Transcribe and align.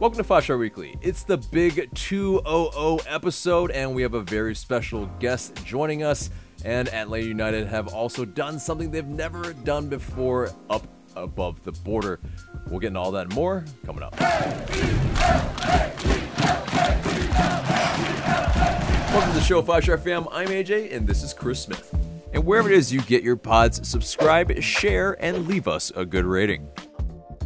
Welcome 0.00 0.16
to 0.16 0.24
Five 0.24 0.48
Weekly. 0.48 0.96
It's 1.02 1.24
the 1.24 1.36
big 1.36 1.94
200 1.94 3.02
episode, 3.06 3.70
and 3.70 3.94
we 3.94 4.00
have 4.00 4.14
a 4.14 4.22
very 4.22 4.54
special 4.54 5.04
guest 5.18 5.62
joining 5.66 6.02
us. 6.02 6.30
And 6.64 6.88
Atlanta 6.88 7.26
United 7.26 7.66
have 7.66 7.88
also 7.88 8.24
done 8.24 8.58
something 8.58 8.90
they've 8.90 9.06
never 9.06 9.52
done 9.52 9.90
before 9.90 10.52
up 10.70 10.88
above 11.16 11.62
the 11.64 11.72
border. 11.72 12.18
We'll 12.68 12.80
get 12.80 12.86
into 12.86 13.00
all 13.00 13.10
that 13.10 13.26
and 13.26 13.34
more 13.34 13.66
coming 13.84 14.02
up. 14.02 14.18
Welcome 19.10 19.32
to 19.34 19.38
the 19.38 19.44
show, 19.44 19.60
Five 19.60 19.84
Fam. 20.02 20.26
I'm 20.32 20.48
AJ, 20.48 20.96
and 20.96 21.06
this 21.06 21.22
is 21.22 21.34
Chris 21.34 21.64
Smith. 21.64 21.94
And 22.32 22.46
wherever 22.46 22.70
it 22.70 22.74
is 22.74 22.90
you 22.90 23.02
get 23.02 23.22
your 23.22 23.36
pods, 23.36 23.86
subscribe, 23.86 24.62
share, 24.62 25.22
and 25.22 25.46
leave 25.46 25.68
us 25.68 25.92
a 25.94 26.06
good 26.06 26.24
rating. 26.24 26.70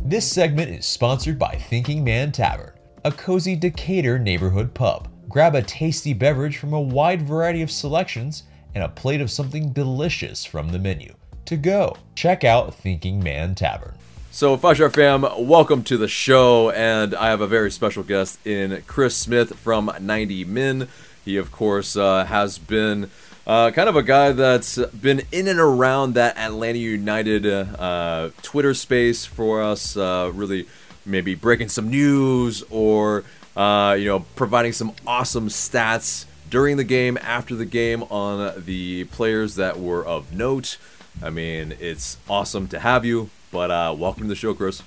This 0.06 0.30
segment 0.30 0.70
is 0.70 0.84
sponsored 0.84 1.38
by 1.38 1.54
Thinking 1.54 2.04
Man 2.04 2.30
Tavern, 2.30 2.72
a 3.06 3.10
cozy 3.10 3.56
Decatur 3.56 4.18
neighborhood 4.18 4.74
pub. 4.74 5.08
Grab 5.30 5.54
a 5.54 5.62
tasty 5.62 6.12
beverage 6.12 6.58
from 6.58 6.74
a 6.74 6.80
wide 6.80 7.22
variety 7.22 7.62
of 7.62 7.70
selections 7.70 8.42
and 8.74 8.84
a 8.84 8.88
plate 8.90 9.22
of 9.22 9.30
something 9.30 9.72
delicious 9.72 10.44
from 10.44 10.68
the 10.68 10.78
menu. 10.78 11.14
To 11.46 11.56
go, 11.56 11.96
check 12.16 12.44
out 12.44 12.74
Thinking 12.74 13.22
Man 13.22 13.54
Tavern. 13.54 13.94
So, 14.30 14.58
Five 14.58 14.76
Fam, 14.92 15.24
welcome 15.38 15.82
to 15.84 15.96
the 15.96 16.06
show, 16.06 16.68
and 16.68 17.14
I 17.14 17.30
have 17.30 17.40
a 17.40 17.46
very 17.46 17.70
special 17.70 18.02
guest 18.02 18.46
in 18.46 18.82
Chris 18.86 19.16
Smith 19.16 19.56
from 19.56 19.90
90 19.98 20.44
Min. 20.44 20.88
He, 21.24 21.38
of 21.38 21.50
course, 21.50 21.96
uh, 21.96 22.26
has 22.26 22.58
been 22.58 23.10
uh, 23.46 23.70
kind 23.72 23.88
of 23.88 23.96
a 23.96 24.02
guy 24.02 24.32
that's 24.32 24.78
been 24.86 25.22
in 25.30 25.48
and 25.48 25.60
around 25.60 26.14
that 26.14 26.36
Atlanta 26.38 26.78
United 26.78 27.46
uh, 27.46 28.30
Twitter 28.42 28.72
space 28.72 29.26
for 29.26 29.62
us, 29.62 29.96
uh, 29.96 30.30
really 30.34 30.66
maybe 31.04 31.34
breaking 31.34 31.68
some 31.68 31.90
news 31.90 32.62
or 32.70 33.24
uh, 33.56 33.96
you 33.98 34.06
know 34.06 34.20
providing 34.34 34.72
some 34.72 34.94
awesome 35.06 35.48
stats 35.48 36.24
during 36.48 36.76
the 36.76 36.84
game, 36.84 37.18
after 37.20 37.54
the 37.54 37.66
game 37.66 38.02
on 38.04 38.64
the 38.64 39.04
players 39.04 39.56
that 39.56 39.78
were 39.78 40.04
of 40.04 40.32
note. 40.32 40.78
I 41.22 41.30
mean, 41.30 41.74
it's 41.80 42.16
awesome 42.28 42.66
to 42.68 42.80
have 42.80 43.04
you, 43.04 43.28
but 43.52 43.70
uh, 43.70 43.94
welcome 43.96 44.22
to 44.22 44.28
the 44.28 44.34
show, 44.34 44.54
Chris. 44.54 44.82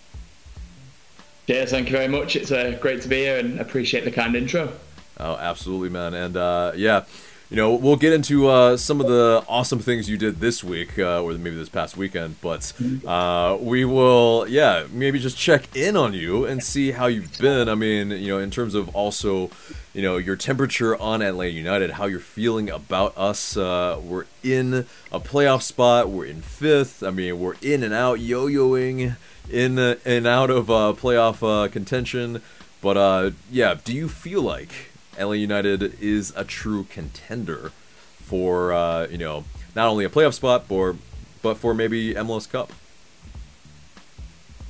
Yeah, 1.45 1.65
thank 1.65 1.89
you 1.89 1.95
very 1.95 2.07
much. 2.09 2.35
It's 2.35 2.51
uh, 2.51 2.77
great 2.81 3.03
to 3.03 3.07
be 3.07 3.17
here 3.17 3.37
and 3.37 3.59
appreciate 3.59 4.03
the 4.03 4.11
kind 4.11 4.35
intro. 4.35 4.73
Oh, 5.19 5.35
absolutely, 5.35 5.89
man. 5.89 6.13
And 6.13 6.75
yeah, 6.77 7.05
you 7.49 7.55
know, 7.55 7.73
we'll 7.73 7.95
get 7.95 8.11
into 8.11 8.47
uh, 8.47 8.75
some 8.75 8.99
of 8.99 9.07
the 9.07 9.43
awesome 9.47 9.79
things 9.79 10.09
you 10.09 10.17
did 10.17 10.41
this 10.41 10.63
week, 10.63 10.99
uh, 10.99 11.23
or 11.23 11.31
maybe 11.33 11.55
this 11.55 11.69
past 11.69 11.95
weekend. 11.95 12.41
But 12.41 12.73
uh, 13.05 13.57
we 13.61 13.85
will, 13.85 14.45
yeah, 14.49 14.85
maybe 14.91 15.17
just 15.17 15.37
check 15.37 15.73
in 15.73 15.95
on 15.95 16.13
you 16.13 16.45
and 16.45 16.61
see 16.61 16.91
how 16.91 17.07
you've 17.07 17.37
been. 17.39 17.69
I 17.69 17.75
mean, 17.75 18.11
you 18.11 18.27
know, 18.27 18.39
in 18.39 18.51
terms 18.51 18.75
of 18.75 18.93
also, 18.93 19.49
you 19.93 20.01
know, 20.01 20.17
your 20.17 20.35
temperature 20.35 20.97
on 20.97 21.21
Atlanta 21.21 21.51
United, 21.51 21.91
how 21.91 22.05
you're 22.05 22.19
feeling 22.19 22.69
about 22.69 23.17
us. 23.17 23.55
Uh, 23.55 23.97
we're 24.03 24.25
in 24.43 24.85
a 25.13 25.19
playoff 25.21 25.61
spot. 25.61 26.09
We're 26.09 26.25
in 26.25 26.41
fifth. 26.41 27.01
I 27.01 27.11
mean, 27.11 27.39
we're 27.39 27.55
in 27.61 27.81
and 27.81 27.93
out, 27.93 28.19
yo-yoing 28.19 29.15
in 29.49 29.79
and 29.79 30.27
out 30.27 30.49
of 30.49 30.69
uh, 30.69 30.93
playoff 30.97 31.41
uh, 31.41 31.69
contention. 31.69 32.41
But 32.81 33.33
yeah, 33.49 33.75
do 33.81 33.93
you 33.93 34.09
feel 34.09 34.41
like 34.41 34.91
LA 35.19 35.33
United 35.33 36.01
is 36.01 36.33
a 36.35 36.43
true 36.43 36.85
contender 36.89 37.71
for 38.19 38.73
uh, 38.73 39.07
you 39.07 39.17
know 39.17 39.45
not 39.75 39.87
only 39.87 40.05
a 40.05 40.09
playoff 40.09 40.33
spot, 40.33 40.65
or 40.69 40.95
but 41.41 41.57
for 41.57 41.73
maybe 41.73 42.13
MLS 42.15 42.49
Cup. 42.49 42.71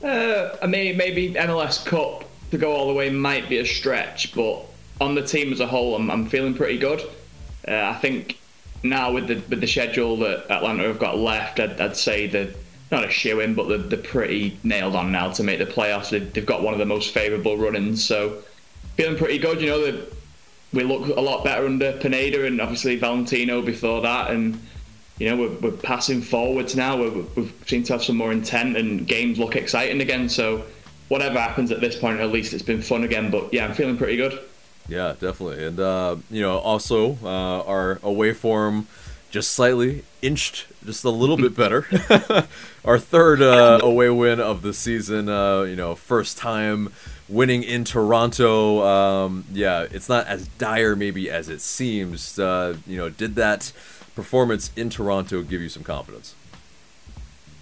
Uh, 0.04 0.56
I 0.62 0.68
mean, 0.68 0.96
maybe 0.98 1.34
MLS 1.34 1.84
Cup 1.86 2.26
to 2.52 2.58
go 2.58 2.72
all 2.72 2.88
the 2.88 2.94
way 2.94 3.10
might 3.10 3.50
be 3.50 3.58
a 3.58 3.66
stretch, 3.66 4.36
but 4.36 4.64
on 5.02 5.16
the 5.16 5.26
team 5.26 5.52
as 5.52 5.60
a 5.60 5.68
whole, 5.68 5.96
I'm, 5.96 6.10
I'm 6.12 6.28
feeling 6.28 6.54
pretty 6.54 6.78
good. 6.78 7.02
Uh, 7.68 7.94
I 7.96 7.96
think 7.96 8.38
now 8.84 9.12
with 9.12 9.28
the 9.28 9.36
with 9.50 9.62
the 9.62 9.68
schedule 9.68 10.18
that 10.18 10.50
Atlanta 10.52 10.84
have 10.84 11.00
got 11.00 11.18
left, 11.18 11.60
I'd, 11.60 11.80
I'd 11.82 11.98
say 11.98 12.28
they're 12.28 12.54
not 12.92 13.04
a 13.04 13.10
shoe 13.10 13.40
in, 13.42 13.54
but 13.54 13.68
they're, 13.68 13.78
they're, 13.78 14.00
pretty 14.00 14.58
nailed 14.64 14.96
on 14.96 15.12
now 15.12 15.32
to 15.32 15.44
make 15.44 15.60
the 15.60 15.66
playoffs. 15.66 16.10
They've, 16.10 16.46
got 16.46 16.64
one 16.64 16.74
of 16.74 16.80
the 16.80 16.86
most 16.86 17.14
favourable 17.14 17.58
run-ins, 17.58 18.06
so 18.06 18.42
feeling 18.96 19.18
pretty 19.18 19.40
good. 19.40 19.60
You 19.60 19.68
know, 19.68 20.06
we 20.74 20.84
look 20.84 21.16
a 21.16 21.22
lot 21.22 21.44
better 21.44 21.66
under 21.66 21.94
Pineda 21.94 22.46
and 22.46 22.60
obviously 22.60 22.96
Valentino 22.96 23.62
before 23.62 24.02
that. 24.02 24.32
And, 24.32 24.62
you 25.18 25.30
know, 25.30 25.38
we're, 25.38 25.72
we're 25.72 25.78
passing 25.78 26.22
forwards 26.22 26.76
now. 26.76 26.98
we 26.98 27.10
we 27.10 27.52
seem 27.66 27.84
to 27.84 27.94
have 27.94 28.04
some 28.04 28.18
more 28.18 28.32
intent 28.32 28.78
and 28.78 29.08
games 29.08 29.40
look 29.40 29.56
exciting 29.56 30.02
again. 30.02 30.30
So, 30.30 30.66
whatever 31.08 31.40
happens 31.40 31.72
at 31.72 31.80
this 31.80 31.98
point, 31.98 32.20
at 32.20 32.32
least 32.32 32.54
it's 32.54 32.64
been 32.64 32.82
fun 32.82 33.04
again. 33.04 33.32
But 33.32 33.54
yeah, 33.54 33.66
I'm 33.66 33.74
feeling 33.74 33.98
pretty 33.98 34.18
good. 34.18 34.40
Yeah, 34.90 35.14
definitely. 35.20 35.66
And, 35.66 35.80
uh, 35.80 36.18
you 36.30 36.42
know, 36.42 36.60
also 36.60 37.18
uh, 37.24 37.64
our 37.64 38.00
away 38.04 38.34
form 38.34 38.88
just 39.30 39.52
slightly 39.52 40.04
inched 40.22 40.66
just 40.86 41.04
a 41.04 41.10
little 41.10 41.38
bit 41.38 41.56
better. 41.56 41.86
our 42.86 42.98
third 42.98 43.42
uh, 43.42 43.80
away 43.82 44.10
win 44.10 44.40
of 44.40 44.62
the 44.62 44.74
season, 44.74 45.28
uh, 45.28 45.62
you 45.64 45.76
know, 45.76 45.96
first 45.96 46.38
time 46.38 46.94
winning 47.30 47.64
in 47.64 47.84
Toronto. 47.84 48.84
Um, 48.86 49.46
yeah, 49.52 49.88
it's 49.92 50.10
not 50.10 50.28
as 50.28 50.48
dire 50.60 50.96
maybe 50.96 51.30
as 51.30 51.50
it 51.50 51.62
seems. 51.62 52.40
Uh, 52.40 52.78
you 52.86 52.98
know, 52.98 53.10
did 53.10 53.36
that 53.36 53.72
performance 54.16 54.72
in 54.76 54.90
Toronto 54.90 55.42
give 55.44 55.62
you 55.62 55.70
some 55.70 55.84
confidence? 55.84 56.36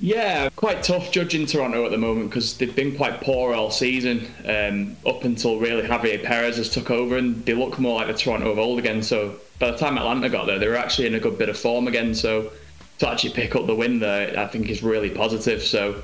Yeah, 0.02 0.50
quite 0.58 0.84
tough 0.84 1.10
judging 1.12 1.46
Toronto 1.46 1.86
at 1.86 1.92
the 1.92 1.98
moment 1.98 2.30
because 2.30 2.58
they've 2.58 2.76
been 2.76 2.98
quite 2.98 3.22
poor 3.22 3.54
all 3.56 3.72
season, 3.72 4.28
um, 4.46 4.98
up 5.06 5.24
until 5.24 5.58
really 5.58 5.88
Javier 5.88 6.22
Perez 6.22 6.58
has 6.58 6.70
took 6.70 6.92
over, 6.92 7.18
and 7.18 7.46
they 7.46 7.54
look 7.54 7.80
more 7.80 7.96
like 7.96 8.08
the 8.08 8.14
Toronto 8.14 8.52
of 8.52 8.60
old 8.60 8.78
again. 8.78 9.02
So 9.02 9.36
by 9.58 9.72
the 9.72 9.78
time 9.78 9.98
Atlanta 9.98 10.30
got 10.30 10.48
there, 10.48 10.60
they 10.60 10.68
were 10.68 10.76
actually 10.76 11.08
in 11.08 11.16
a 11.16 11.20
good 11.20 11.38
bit 11.38 11.48
of 11.48 11.58
form 11.58 11.88
again. 11.88 12.14
So 12.14 12.52
to 13.00 13.10
actually 13.10 13.34
pick 13.34 13.56
up 13.56 13.68
the 13.68 13.76
win 13.76 14.00
there, 14.00 14.38
I 14.38 14.48
think 14.48 14.70
is 14.70 14.84
really 14.84 15.10
positive. 15.10 15.64
So 15.64 16.04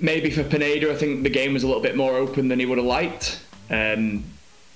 maybe 0.00 0.30
for 0.30 0.44
Pineda, 0.44 0.92
I 0.92 0.96
think 0.96 1.22
the 1.22 1.30
game 1.30 1.52
was 1.52 1.62
a 1.62 1.66
little 1.66 1.82
bit 1.82 1.96
more 1.96 2.16
open 2.16 2.48
than 2.48 2.58
he 2.58 2.66
would 2.66 2.78
have 2.78 2.86
liked. 2.86 3.40
Um, 3.70 4.24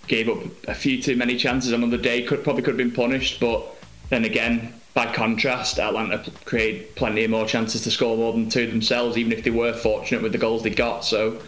gave 0.06 0.28
up 0.28 0.38
a 0.68 0.74
few 0.74 1.00
too 1.00 1.16
many 1.16 1.36
chances 1.36 1.72
on 1.72 1.88
the 1.90 1.98
day. 1.98 2.22
Could 2.22 2.44
probably 2.44 2.62
could 2.62 2.78
have 2.78 2.78
been 2.78 2.92
punished, 2.92 3.40
but 3.40 3.64
then 4.10 4.24
again, 4.24 4.74
by 4.92 5.12
contrast, 5.12 5.78
Atlanta 5.78 6.30
created 6.44 6.94
plenty 6.94 7.24
of 7.24 7.30
more 7.30 7.46
chances 7.46 7.82
to 7.82 7.90
score 7.90 8.16
more 8.16 8.32
than 8.32 8.48
two 8.48 8.66
themselves, 8.66 9.16
even 9.16 9.32
if 9.32 9.42
they 9.42 9.50
were 9.50 9.72
fortunate 9.72 10.22
with 10.22 10.32
the 10.32 10.38
goals 10.38 10.62
they 10.62 10.70
got. 10.70 11.04
So 11.04 11.40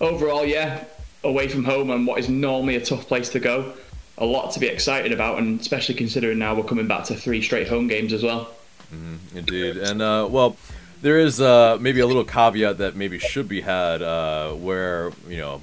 overall, 0.00 0.44
yeah, 0.44 0.84
away 1.22 1.48
from 1.48 1.64
home 1.64 1.90
and 1.90 2.06
what 2.06 2.18
is 2.18 2.28
normally 2.28 2.76
a 2.76 2.84
tough 2.84 3.06
place 3.06 3.28
to 3.30 3.40
go, 3.40 3.74
a 4.16 4.24
lot 4.24 4.52
to 4.52 4.60
be 4.60 4.68
excited 4.68 5.12
about, 5.12 5.38
and 5.38 5.60
especially 5.60 5.96
considering 5.96 6.38
now 6.38 6.54
we're 6.54 6.62
coming 6.62 6.86
back 6.86 7.04
to 7.04 7.14
three 7.14 7.42
straight 7.42 7.68
home 7.68 7.88
games 7.88 8.12
as 8.12 8.22
well. 8.22 8.50
Mm-hmm, 8.94 9.38
indeed, 9.38 9.76
and 9.76 10.00
uh, 10.00 10.26
well 10.30 10.56
there 11.04 11.18
is 11.18 11.38
uh, 11.38 11.76
maybe 11.78 12.00
a 12.00 12.06
little 12.06 12.24
caveat 12.24 12.78
that 12.78 12.96
maybe 12.96 13.18
should 13.18 13.46
be 13.46 13.60
had 13.60 14.00
uh, 14.00 14.52
where 14.52 15.12
you 15.28 15.36
know 15.36 15.60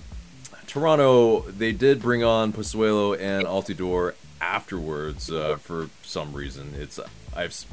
Toronto 0.67 1.41
they 1.49 1.71
did 1.71 1.99
bring 1.99 2.23
on 2.23 2.53
Pozuelo 2.53 3.19
and 3.19 3.47
Altidore 3.47 4.13
afterwards 4.39 5.31
uh, 5.31 5.57
for 5.57 5.89
some 6.03 6.33
reason. 6.33 6.75
It's 6.77 6.99
I've 7.35 7.65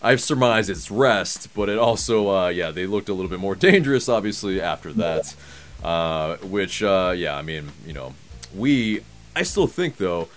I've 0.00 0.20
surmised 0.20 0.70
it's 0.70 0.92
rest, 0.92 1.52
but 1.56 1.68
it 1.68 1.76
also 1.76 2.30
uh, 2.30 2.48
yeah 2.50 2.70
they 2.70 2.86
looked 2.86 3.08
a 3.08 3.14
little 3.14 3.28
bit 3.28 3.40
more 3.40 3.56
dangerous 3.68 4.08
obviously 4.08 4.60
after 4.60 4.92
that. 4.92 5.34
Uh, 5.82 6.36
which 6.36 6.84
uh, 6.84 7.12
yeah 7.16 7.36
I 7.36 7.42
mean 7.42 7.72
you 7.84 7.94
know 7.94 8.14
we 8.54 9.02
I 9.34 9.42
still 9.42 9.66
think 9.66 9.96
though 9.96 10.28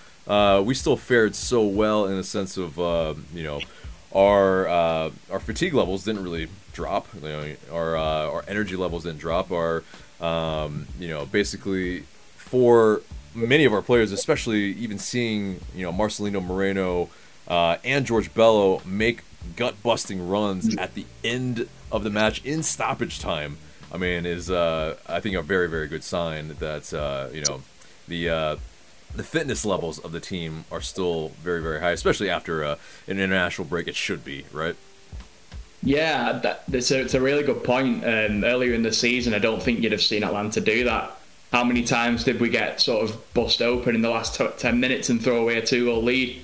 we 0.64 0.74
still 0.74 0.98
fared 0.98 1.36
so 1.36 1.64
well 1.64 2.08
in 2.08 2.18
the 2.18 2.24
sense 2.24 2.58
of 2.58 2.78
you 3.36 3.44
know 3.44 3.62
our 4.16 4.68
our 4.68 5.40
fatigue 5.40 5.76
levels 5.76 6.06
didn't 6.06 6.24
really 6.24 6.48
drop. 6.74 7.08
You 7.16 7.22
know, 7.22 7.56
our 7.72 7.96
uh, 7.96 8.30
our 8.30 8.46
energy 8.48 8.76
levels 8.76 9.04
didn't 9.04 9.20
drop. 9.20 9.52
Our 9.52 9.84
um, 10.20 10.88
you 11.00 11.08
know 11.08 11.26
basically 11.26 12.04
for 12.36 13.02
many 13.34 13.66
of 13.66 13.74
our 13.74 13.82
players, 13.82 14.12
especially 14.12 14.74
even 14.74 14.98
seeing 14.98 15.62
you 15.76 15.86
know 15.86 15.92
Marcelino 15.92 16.44
Moreno 16.44 17.10
uh, 17.48 17.78
and 17.84 18.06
George 18.06 18.34
Bello 18.34 18.82
make 18.86 19.24
gut 19.56 19.82
busting 19.84 20.28
runs 20.28 20.76
at 20.78 20.94
the 20.96 21.06
end 21.24 21.68
of 21.92 22.04
the 22.04 22.10
match 22.10 22.44
in 22.46 22.64
stoppage 22.64 23.20
time. 23.20 23.58
I 23.94 23.98
mean, 23.98 24.26
is 24.26 24.50
uh, 24.50 24.98
I 25.08 25.20
think 25.20 25.36
a 25.36 25.42
very 25.42 25.68
very 25.68 25.88
good 25.88 26.04
sign 26.04 26.56
that 26.60 26.94
uh, 26.94 27.28
you 27.34 27.42
know 27.42 27.62
the 28.08 28.30
uh, 28.30 28.56
the 29.16 29.24
fitness 29.24 29.66
levels 29.66 30.00
of 30.00 30.12
the 30.12 30.20
team 30.20 30.66
are 30.72 30.82
still 30.82 31.30
very 31.42 31.62
very 31.62 31.80
high, 31.82 31.92
especially 31.92 32.30
after 32.30 32.64
uh, 32.64 32.76
an 33.08 33.20
international 33.20 33.68
break. 33.68 33.88
It 33.88 33.96
should 33.96 34.24
be 34.24 34.46
right. 34.52 34.76
Yeah, 35.84 36.34
that, 36.44 36.64
it's, 36.72 36.92
a, 36.92 37.02
it's 37.02 37.14
a 37.14 37.22
really 37.22 37.44
good 37.44 37.64
point. 37.64 38.04
Um, 38.06 38.44
earlier 38.44 38.74
in 38.74 38.84
the 38.84 38.92
season, 38.92 39.34
I 39.34 39.40
don't 39.40 39.62
think 39.62 39.82
you'd 39.82 39.92
have 39.92 40.02
seen 40.02 40.24
Atlanta 40.24 40.62
do 40.62 40.84
that. 40.84 41.12
How 41.52 41.64
many 41.64 41.84
times 41.84 42.24
did 42.24 42.40
we 42.40 42.50
get 42.50 42.80
sort 42.80 43.04
of 43.04 43.34
bust 43.34 43.62
open 43.62 43.96
in 43.96 44.02
the 44.02 44.10
last 44.10 44.36
t- 44.36 44.48
10 44.58 44.80
minutes 44.80 45.10
and 45.10 45.22
throw 45.22 45.42
away 45.42 45.58
a 45.58 45.66
two 45.66 45.86
goal 45.86 46.04
lead? 46.04 46.42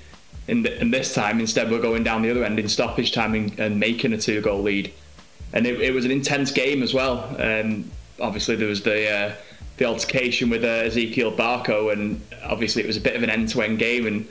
In, 0.47 0.63
the, 0.63 0.79
in 0.81 0.91
this 0.91 1.13
time, 1.13 1.39
instead, 1.39 1.69
we're 1.69 1.81
going 1.81 2.03
down 2.03 2.21
the 2.21 2.31
other 2.31 2.43
end 2.43 2.59
in 2.59 2.67
stoppage 2.67 3.11
time 3.11 3.35
and, 3.35 3.59
and 3.59 3.79
making 3.79 4.13
a 4.13 4.17
two 4.17 4.41
goal 4.41 4.61
lead. 4.61 4.91
And 5.53 5.65
it, 5.65 5.79
it, 5.81 5.93
was 5.93 6.03
an 6.03 6.11
intense 6.11 6.51
game 6.51 6.81
as 6.81 6.93
well. 6.93 7.35
Um, 7.39 7.89
obviously, 8.19 8.55
there 8.55 8.67
was 8.67 8.81
the 8.83 9.09
uh, 9.09 9.35
the 9.77 9.85
altercation 9.85 10.49
with 10.49 10.63
uh, 10.63 10.83
Ezequiel 10.83 11.35
Barco, 11.35 11.93
and 11.93 12.21
obviously 12.43 12.83
it 12.83 12.87
was 12.87 12.97
a 12.97 13.01
bit 13.01 13.15
of 13.15 13.23
an 13.23 13.29
end-to-end 13.29 13.79
game. 13.79 14.07
And 14.07 14.27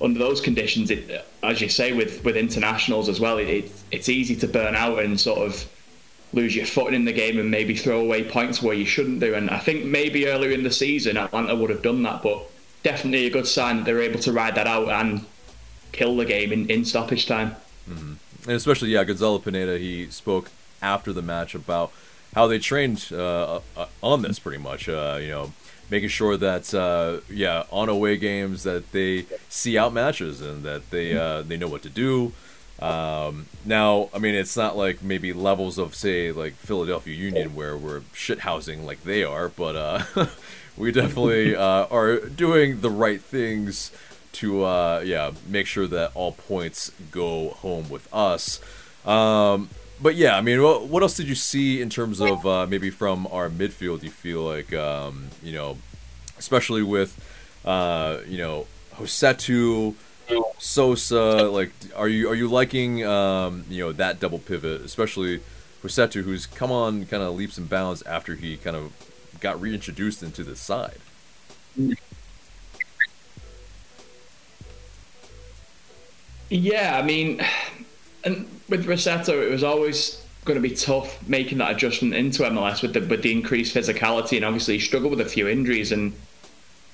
under 0.00 0.18
those 0.18 0.40
conditions, 0.40 0.90
it, 0.90 1.26
as 1.42 1.60
you 1.60 1.68
say, 1.68 1.92
with 1.92 2.24
with 2.24 2.36
internationals 2.36 3.08
as 3.08 3.20
well, 3.20 3.38
it, 3.38 3.70
it's 3.90 4.08
easy 4.08 4.36
to 4.36 4.48
burn 4.48 4.74
out 4.74 5.00
and 5.00 5.18
sort 5.18 5.40
of 5.40 5.68
lose 6.32 6.54
your 6.54 6.66
footing 6.66 6.94
in 6.94 7.04
the 7.04 7.12
game 7.12 7.38
and 7.38 7.50
maybe 7.50 7.74
throw 7.74 8.00
away 8.00 8.22
points 8.22 8.62
where 8.62 8.74
you 8.74 8.84
shouldn't 8.84 9.20
do. 9.20 9.34
And 9.34 9.48
I 9.50 9.58
think 9.58 9.84
maybe 9.84 10.26
earlier 10.26 10.50
in 10.50 10.62
the 10.62 10.70
season, 10.70 11.16
Atlanta 11.16 11.56
would 11.56 11.70
have 11.70 11.82
done 11.82 12.02
that, 12.02 12.22
but 12.22 12.42
definitely 12.82 13.26
a 13.26 13.30
good 13.30 13.46
sign 13.46 13.78
that 13.78 13.84
they're 13.86 14.02
able 14.02 14.20
to 14.20 14.32
ride 14.32 14.54
that 14.54 14.66
out 14.66 14.88
and 14.88 15.24
kill 15.92 16.16
the 16.16 16.26
game 16.26 16.52
in, 16.52 16.68
in 16.68 16.84
stoppage 16.84 17.26
time. 17.26 17.56
Mm-hmm. 17.88 18.12
And 18.44 18.52
especially, 18.52 18.90
yeah, 18.90 19.04
Gonzalo 19.04 19.38
Pineda, 19.38 19.78
he 19.78 20.06
spoke 20.10 20.50
after 20.82 21.12
the 21.12 21.22
match 21.22 21.54
about 21.54 21.92
how 22.34 22.46
they 22.46 22.58
trained 22.58 23.08
uh, 23.10 23.60
uh, 23.76 23.86
on 24.02 24.22
this 24.22 24.38
pretty 24.38 24.62
much. 24.62 24.88
Uh, 24.88 25.18
you 25.20 25.28
know, 25.28 25.52
making 25.90 26.08
sure 26.08 26.36
that 26.36 26.72
uh, 26.74 27.20
yeah, 27.30 27.64
on 27.70 27.88
away 27.88 28.16
games 28.16 28.62
that 28.64 28.92
they 28.92 29.26
see 29.48 29.78
out 29.78 29.92
matches 29.92 30.40
and 30.40 30.62
that 30.64 30.90
they 30.90 31.16
uh, 31.16 31.42
they 31.42 31.56
know 31.56 31.68
what 31.68 31.82
to 31.82 31.88
do. 31.88 32.32
Um, 32.80 33.46
now, 33.64 34.08
I 34.14 34.18
mean, 34.18 34.34
it's 34.36 34.56
not 34.56 34.76
like 34.76 35.02
maybe 35.02 35.32
levels 35.32 35.78
of 35.78 35.94
say 35.94 36.30
like 36.30 36.54
Philadelphia 36.54 37.14
Union 37.14 37.54
where 37.54 37.76
we're 37.76 38.00
shithousing 38.14 38.84
like 38.84 39.02
they 39.02 39.24
are, 39.24 39.48
but 39.48 39.74
uh, 39.76 40.26
we 40.76 40.92
definitely 40.92 41.56
are 41.56 42.18
doing 42.20 42.80
the 42.80 42.90
right 42.90 43.20
things 43.20 43.90
to 44.30 44.60
yeah 45.04 45.32
make 45.46 45.66
sure 45.66 45.86
that 45.88 46.12
all 46.14 46.32
points 46.32 46.92
go 47.10 47.50
home 47.50 47.88
with 47.88 48.12
us. 48.14 48.60
Um, 49.04 49.70
but 50.00 50.14
yeah, 50.14 50.36
I 50.36 50.40
mean, 50.40 50.62
what, 50.62 50.86
what 50.86 51.02
else 51.02 51.16
did 51.16 51.28
you 51.28 51.34
see 51.34 51.80
in 51.80 51.90
terms 51.90 52.20
of 52.20 52.46
uh, 52.46 52.66
maybe 52.66 52.90
from 52.90 53.26
our 53.30 53.48
midfield? 53.48 54.02
You 54.02 54.10
feel 54.10 54.42
like 54.42 54.72
um, 54.72 55.28
you 55.42 55.52
know, 55.52 55.78
especially 56.38 56.82
with 56.82 57.18
uh, 57.64 58.18
you 58.26 58.38
know 58.38 58.66
Rossetto, 58.96 59.94
Sosa. 60.58 61.48
Like, 61.50 61.72
are 61.96 62.08
you 62.08 62.28
are 62.28 62.34
you 62.34 62.48
liking 62.48 63.04
um, 63.04 63.64
you 63.68 63.84
know 63.84 63.92
that 63.92 64.20
double 64.20 64.38
pivot, 64.38 64.82
especially 64.82 65.40
Rossetto, 65.82 66.22
who's 66.22 66.46
come 66.46 66.72
on 66.72 67.06
kind 67.06 67.22
of 67.22 67.36
leaps 67.36 67.58
and 67.58 67.68
bounds 67.68 68.02
after 68.02 68.34
he 68.34 68.56
kind 68.56 68.76
of 68.76 68.92
got 69.40 69.60
reintroduced 69.60 70.22
into 70.22 70.42
the 70.44 70.56
side. 70.56 70.98
Yeah, 76.50 76.98
I 76.98 77.02
mean, 77.02 77.44
and 78.28 78.48
with 78.68 78.86
Rossetto, 78.86 79.42
it 79.42 79.50
was 79.50 79.64
always 79.64 80.22
going 80.44 80.60
to 80.60 80.66
be 80.66 80.74
tough 80.74 81.26
making 81.28 81.58
that 81.58 81.70
adjustment 81.70 82.14
into 82.14 82.42
MLS 82.42 82.82
with 82.82 82.94
the 82.94 83.00
with 83.00 83.22
the 83.22 83.32
increased 83.32 83.74
physicality, 83.74 84.36
and 84.36 84.44
obviously 84.44 84.74
he 84.74 84.80
struggled 84.80 85.10
with 85.10 85.20
a 85.20 85.28
few 85.28 85.48
injuries. 85.48 85.92
And 85.92 86.12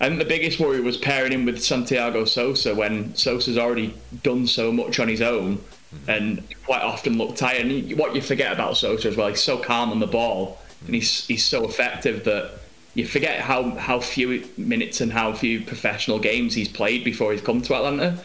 I 0.00 0.08
think 0.08 0.19
the 0.19 0.25
biggest 0.25 0.58
worry 0.60 0.81
was 0.81 0.96
pairing 0.96 1.32
him 1.32 1.44
with 1.44 1.62
Santiago 1.62 2.25
Sosa 2.25 2.75
when 2.75 3.14
Sosa's 3.14 3.58
already 3.58 3.94
done 4.22 4.46
so 4.46 4.72
much 4.72 4.98
on 4.98 5.08
his 5.08 5.22
own, 5.22 5.58
mm-hmm. 5.58 6.10
and 6.10 6.42
quite 6.64 6.82
often 6.82 7.19
looked 7.19 7.38
tired. 7.38 7.66
And 7.66 7.98
what 7.98 8.14
you 8.14 8.22
forget 8.22 8.52
about 8.52 8.76
Sosa 8.76 9.08
as 9.08 9.16
well, 9.16 9.28
he's 9.28 9.42
so 9.42 9.58
calm 9.58 9.90
on 9.90 10.00
the 10.00 10.06
ball, 10.06 10.58
and 10.87 10.94
he's 10.94 11.26
he's 11.26 11.44
so 11.44 11.64
effective 11.64 12.25
that 12.25 12.52
you 12.94 13.06
forget 13.06 13.40
how 13.40 13.70
how 13.70 14.00
few 14.00 14.44
minutes 14.56 15.00
and 15.00 15.12
how 15.12 15.32
few 15.32 15.60
professional 15.60 16.19
games 16.19 16.54
he's 16.54 16.69
played 16.69 17.04
before 17.04 17.32
he's 17.32 17.42
come 17.42 17.62
to 17.62 17.75
Atlanta. 17.75 18.19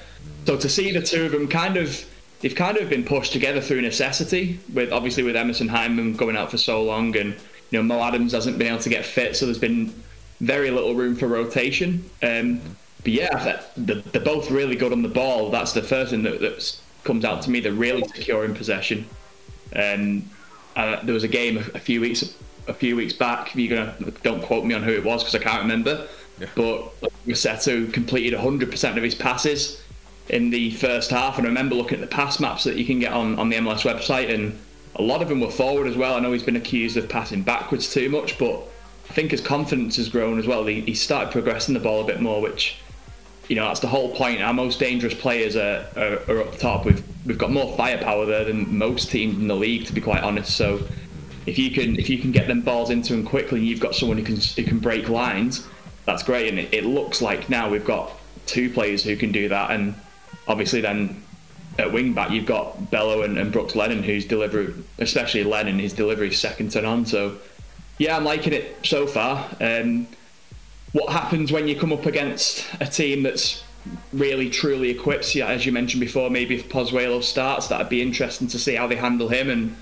So 0.46 0.58
to 0.58 0.70
see 0.70 0.92
the 0.92 1.02
two 1.02 1.26
of 1.26 1.32
them 1.32 1.48
kind 1.48 1.78
of 1.78 2.06
they've 2.42 2.56
kind 2.56 2.78
of 2.78 2.90
been 2.90 3.04
pushed 3.04 3.34
together 3.34 3.62
through 3.62 3.82
necessity. 3.82 4.60
With 4.74 4.92
obviously 4.92 5.24
with 5.24 5.36
Emerson 5.36 5.70
Hyndman 5.70 6.18
going 6.18 6.36
out 6.36 6.52
for 6.52 6.58
so 6.58 6.84
long, 6.84 7.16
and 7.18 7.34
you 7.72 7.80
know 7.80 7.84
Mo 7.84 8.02
Adams 8.02 8.32
hasn't 8.32 8.58
been 8.58 8.68
able 8.68 8.80
to 8.80 8.90
get 8.90 9.06
fit, 9.06 9.36
so 9.36 9.46
there's 9.46 9.60
been 9.60 9.94
very 10.42 10.72
little 10.72 10.96
room 10.96 11.16
for 11.16 11.28
rotation. 11.28 12.10
Um, 12.24 12.62
but 13.04 13.14
yeah, 13.14 13.62
they're, 13.78 14.22
both 14.22 14.52
really 14.52 14.76
good 14.76 14.92
on 14.92 15.02
the 15.02 15.10
ball. 15.10 15.50
That's 15.50 15.72
the 15.72 15.82
first 15.82 16.12
thing 16.12 16.24
that, 16.24 16.42
that 16.42 16.80
comes 17.06 17.24
out 17.24 17.42
to 17.44 17.50
me. 17.50 17.62
They're 17.62 17.72
really 17.72 18.06
secure 18.08 18.44
in 18.44 18.54
possession. 18.54 19.06
Um, 19.74 20.30
uh, 20.76 21.04
there 21.04 21.14
was 21.14 21.24
a 21.24 21.30
game 21.30 21.58
a, 21.58 21.62
a, 21.76 21.80
few 21.80 22.02
weeks 22.02 22.36
a 22.68 22.74
few 22.74 22.96
weeks 22.96 23.14
back. 23.14 23.56
You're 23.56 23.78
gonna 23.78 24.12
don't 24.24 24.42
quote 24.42 24.66
me 24.66 24.76
on 24.76 24.84
who 24.84 24.92
it 24.92 25.04
was 25.04 25.24
because 25.24 25.36
I 25.36 25.44
can't 25.44 25.62
remember. 25.62 26.08
Yeah. 26.40 26.48
But 26.56 27.02
Rossetto 27.26 27.92
completed 27.92 28.38
100% 28.38 28.98
of 28.98 29.04
his 29.04 29.14
passes 29.14 29.82
in 30.30 30.50
the 30.50 30.72
first 30.72 31.12
half. 31.12 31.38
And 31.38 31.46
I 31.46 31.50
remember 31.50 31.76
looking 31.76 32.02
at 32.02 32.10
the 32.10 32.16
pass 32.16 32.40
maps 32.40 32.64
that 32.64 32.76
you 32.76 32.86
can 32.86 33.00
get 33.00 33.14
on, 33.14 33.38
on 33.40 33.50
the 33.50 33.58
MLS 33.58 33.82
website, 33.82 34.34
and 34.34 34.58
a 34.96 35.02
lot 35.02 35.22
of 35.22 35.30
them 35.30 35.40
were 35.40 35.52
forward 35.52 35.88
as 35.88 35.96
well. 35.96 36.16
I 36.16 36.20
know 36.20 36.32
he's 36.32 36.44
been 36.44 36.56
accused 36.56 36.98
of 36.98 37.10
passing 37.10 37.42
backwards 37.42 37.92
too 37.92 38.10
much, 38.10 38.38
but 38.38 38.62
I 39.10 39.14
think 39.14 39.32
his 39.32 39.42
confidence 39.42 39.96
has 39.96 40.10
grown 40.10 40.40
as 40.40 40.46
well. 40.46 40.66
He, 40.66 40.82
he 40.82 40.94
started 40.94 41.32
progressing 41.32 41.74
the 41.74 41.80
ball 41.80 42.02
a 42.02 42.06
bit 42.06 42.22
more, 42.22 42.42
which, 42.42 42.78
you 43.48 43.56
know, 43.56 43.66
that's 43.66 43.80
the 43.80 43.88
whole 43.88 44.14
point. 44.16 44.42
Our 44.42 44.54
most 44.54 44.80
dangerous 44.80 45.16
players 45.16 45.56
are, 45.56 45.88
are, 45.96 46.20
are 46.32 46.42
up 46.42 46.58
top. 46.58 46.86
We've, 46.86 47.04
we've 47.26 47.38
got 47.38 47.52
more 47.52 47.76
firepower 47.76 48.26
there 48.26 48.46
than 48.46 48.78
most 48.78 49.10
teams 49.10 49.36
in 49.36 49.48
the 49.48 49.56
league, 49.56 49.88
to 49.88 49.94
be 49.94 50.02
quite 50.02 50.22
honest. 50.22 50.56
So 50.56 50.88
if 51.46 51.58
you 51.58 51.72
can 51.72 51.98
if 51.98 52.10
you 52.10 52.20
can 52.20 52.32
get 52.32 52.48
them 52.48 52.62
balls 52.62 52.92
into 52.92 53.14
him 53.14 53.26
quickly, 53.26 53.60
and 53.60 53.68
you've 53.68 53.80
got 53.80 53.96
someone 53.96 54.18
who 54.18 54.24
can 54.24 54.36
who 54.36 54.64
can 54.64 54.80
break 54.80 55.10
lines, 55.10 55.68
that's 56.06 56.22
great. 56.22 56.50
And 56.50 56.60
it, 56.60 56.74
it 56.74 56.86
looks 56.86 57.22
like 57.22 57.50
now 57.50 57.70
we've 57.70 57.86
got 57.86 58.12
two 58.46 58.70
players 58.70 59.04
who 59.04 59.16
can 59.16 59.32
do 59.32 59.50
that, 59.50 59.72
and 59.72 59.96
obviously 60.50 60.82
then 60.82 61.24
at 61.78 61.94
wing 61.94 62.14
back 62.14 62.32
you've 62.32 62.46
got 62.46 62.92
Bello 62.92 63.22
and, 63.22 63.38
and 63.38 63.54
Brooks 63.54 63.76
Lennon 63.76 64.04
who's 64.04 64.26
delivery, 64.26 64.74
especially 64.98 65.46
Lennon, 65.46 65.80
his 65.80 65.94
delivery 65.94 66.34
second 66.34 66.72
to 66.72 66.82
none. 66.82 67.06
So 67.06 67.38
yeah, 67.98 68.18
I'm 68.18 68.26
liking 68.26 68.54
it 68.54 68.78
so 68.84 69.08
far. 69.08 69.50
Um, 69.62 70.08
what 70.92 71.12
happens 71.12 71.52
when 71.52 71.68
you 71.68 71.80
come 71.80 71.94
up 71.94 72.06
against 72.06 72.66
a 72.82 72.86
team 72.86 73.24
that's 73.24 73.64
really 74.12 74.50
truly 74.50 74.90
equipped? 74.90 75.36
Yeah, 75.36 75.48
as 75.48 75.66
you 75.66 75.72
mentioned 75.72 76.02
before, 76.02 76.30
maybe 76.30 76.56
if 76.56 76.70
Pozuelo 76.70 77.24
starts, 77.24 77.68
that'd 77.68 77.90
be 77.90 78.02
interesting 78.02 78.48
to 78.48 78.60
see 78.60 78.76
how 78.76 78.88
they 78.88 78.96
handle 78.96 79.30
him 79.30 79.50
and 79.50 79.78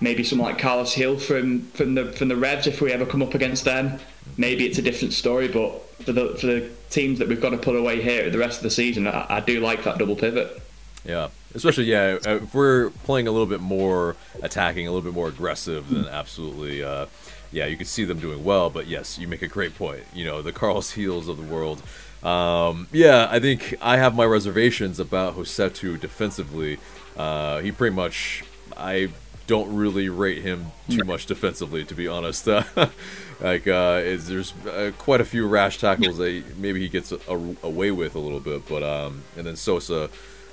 maybe 0.00 0.22
someone 0.22 0.52
like 0.52 0.60
Carles 0.60 0.94
Gil 0.94 1.18
from 1.18 1.62
from 1.72 1.94
the 1.94 2.12
from 2.12 2.28
the 2.28 2.36
Reds 2.36 2.66
if 2.66 2.80
we 2.80 2.92
ever 2.92 3.06
come 3.06 3.22
up 3.22 3.34
against 3.34 3.64
them. 3.64 3.98
Maybe 4.36 4.66
it's 4.66 4.78
a 4.78 4.82
different 4.82 5.14
story, 5.14 5.48
but 5.48 5.82
for 6.04 6.12
the 6.12 6.36
for 6.36 6.46
the 6.46 6.70
teams 6.90 7.18
that 7.18 7.28
we've 7.28 7.40
got 7.40 7.50
to 7.50 7.58
put 7.58 7.76
away 7.76 8.02
here 8.02 8.30
the 8.30 8.38
rest 8.38 8.58
of 8.58 8.62
the 8.62 8.70
season, 8.70 9.06
I, 9.06 9.26
I 9.28 9.40
do 9.40 9.60
like 9.60 9.84
that 9.84 9.98
double 9.98 10.16
pivot. 10.16 10.60
Yeah, 11.04 11.28
especially 11.54 11.84
yeah, 11.84 12.18
uh, 12.26 12.36
if 12.42 12.54
we're 12.54 12.90
playing 13.04 13.28
a 13.28 13.30
little 13.30 13.46
bit 13.46 13.60
more 13.60 14.16
attacking, 14.42 14.86
a 14.86 14.90
little 14.90 15.08
bit 15.08 15.14
more 15.14 15.28
aggressive, 15.28 15.88
then 15.88 16.06
absolutely, 16.06 16.82
uh, 16.82 17.06
yeah, 17.52 17.66
you 17.66 17.76
can 17.76 17.86
see 17.86 18.04
them 18.04 18.18
doing 18.18 18.42
well. 18.42 18.70
But 18.70 18.88
yes, 18.88 19.18
you 19.18 19.28
make 19.28 19.42
a 19.42 19.48
great 19.48 19.76
point. 19.76 20.02
You 20.12 20.24
know, 20.24 20.42
the 20.42 20.52
Carles 20.52 20.92
Gils 20.92 21.28
of 21.28 21.36
the 21.36 21.44
world. 21.44 21.82
Um, 22.24 22.88
yeah, 22.90 23.28
I 23.30 23.38
think 23.38 23.76
I 23.80 23.98
have 23.98 24.16
my 24.16 24.24
reservations 24.24 24.98
about 24.98 25.36
Rossetto 25.36 26.00
defensively. 26.00 26.78
Uh, 27.16 27.60
he 27.60 27.70
pretty 27.70 27.94
much, 27.94 28.42
I 28.76 29.10
don't 29.46 29.74
really 29.74 30.08
rate 30.08 30.42
him 30.42 30.72
too 30.88 31.04
much 31.04 31.26
defensively, 31.26 31.84
to 31.84 31.94
be 31.94 32.08
honest. 32.08 32.46
like, 33.40 33.66
uh, 33.66 34.00
is, 34.02 34.28
there's 34.28 34.52
uh, 34.66 34.92
quite 34.98 35.20
a 35.20 35.24
few 35.24 35.46
rash 35.46 35.78
tackles 35.78 36.18
that 36.18 36.58
maybe 36.58 36.80
he 36.80 36.88
gets 36.88 37.12
a, 37.12 37.18
a, 37.28 37.56
away 37.62 37.90
with 37.90 38.14
a 38.14 38.18
little 38.18 38.40
bit, 38.40 38.68
but 38.68 38.82
um, 38.82 39.22
and 39.36 39.46
then 39.46 39.56
Sosa, 39.56 40.10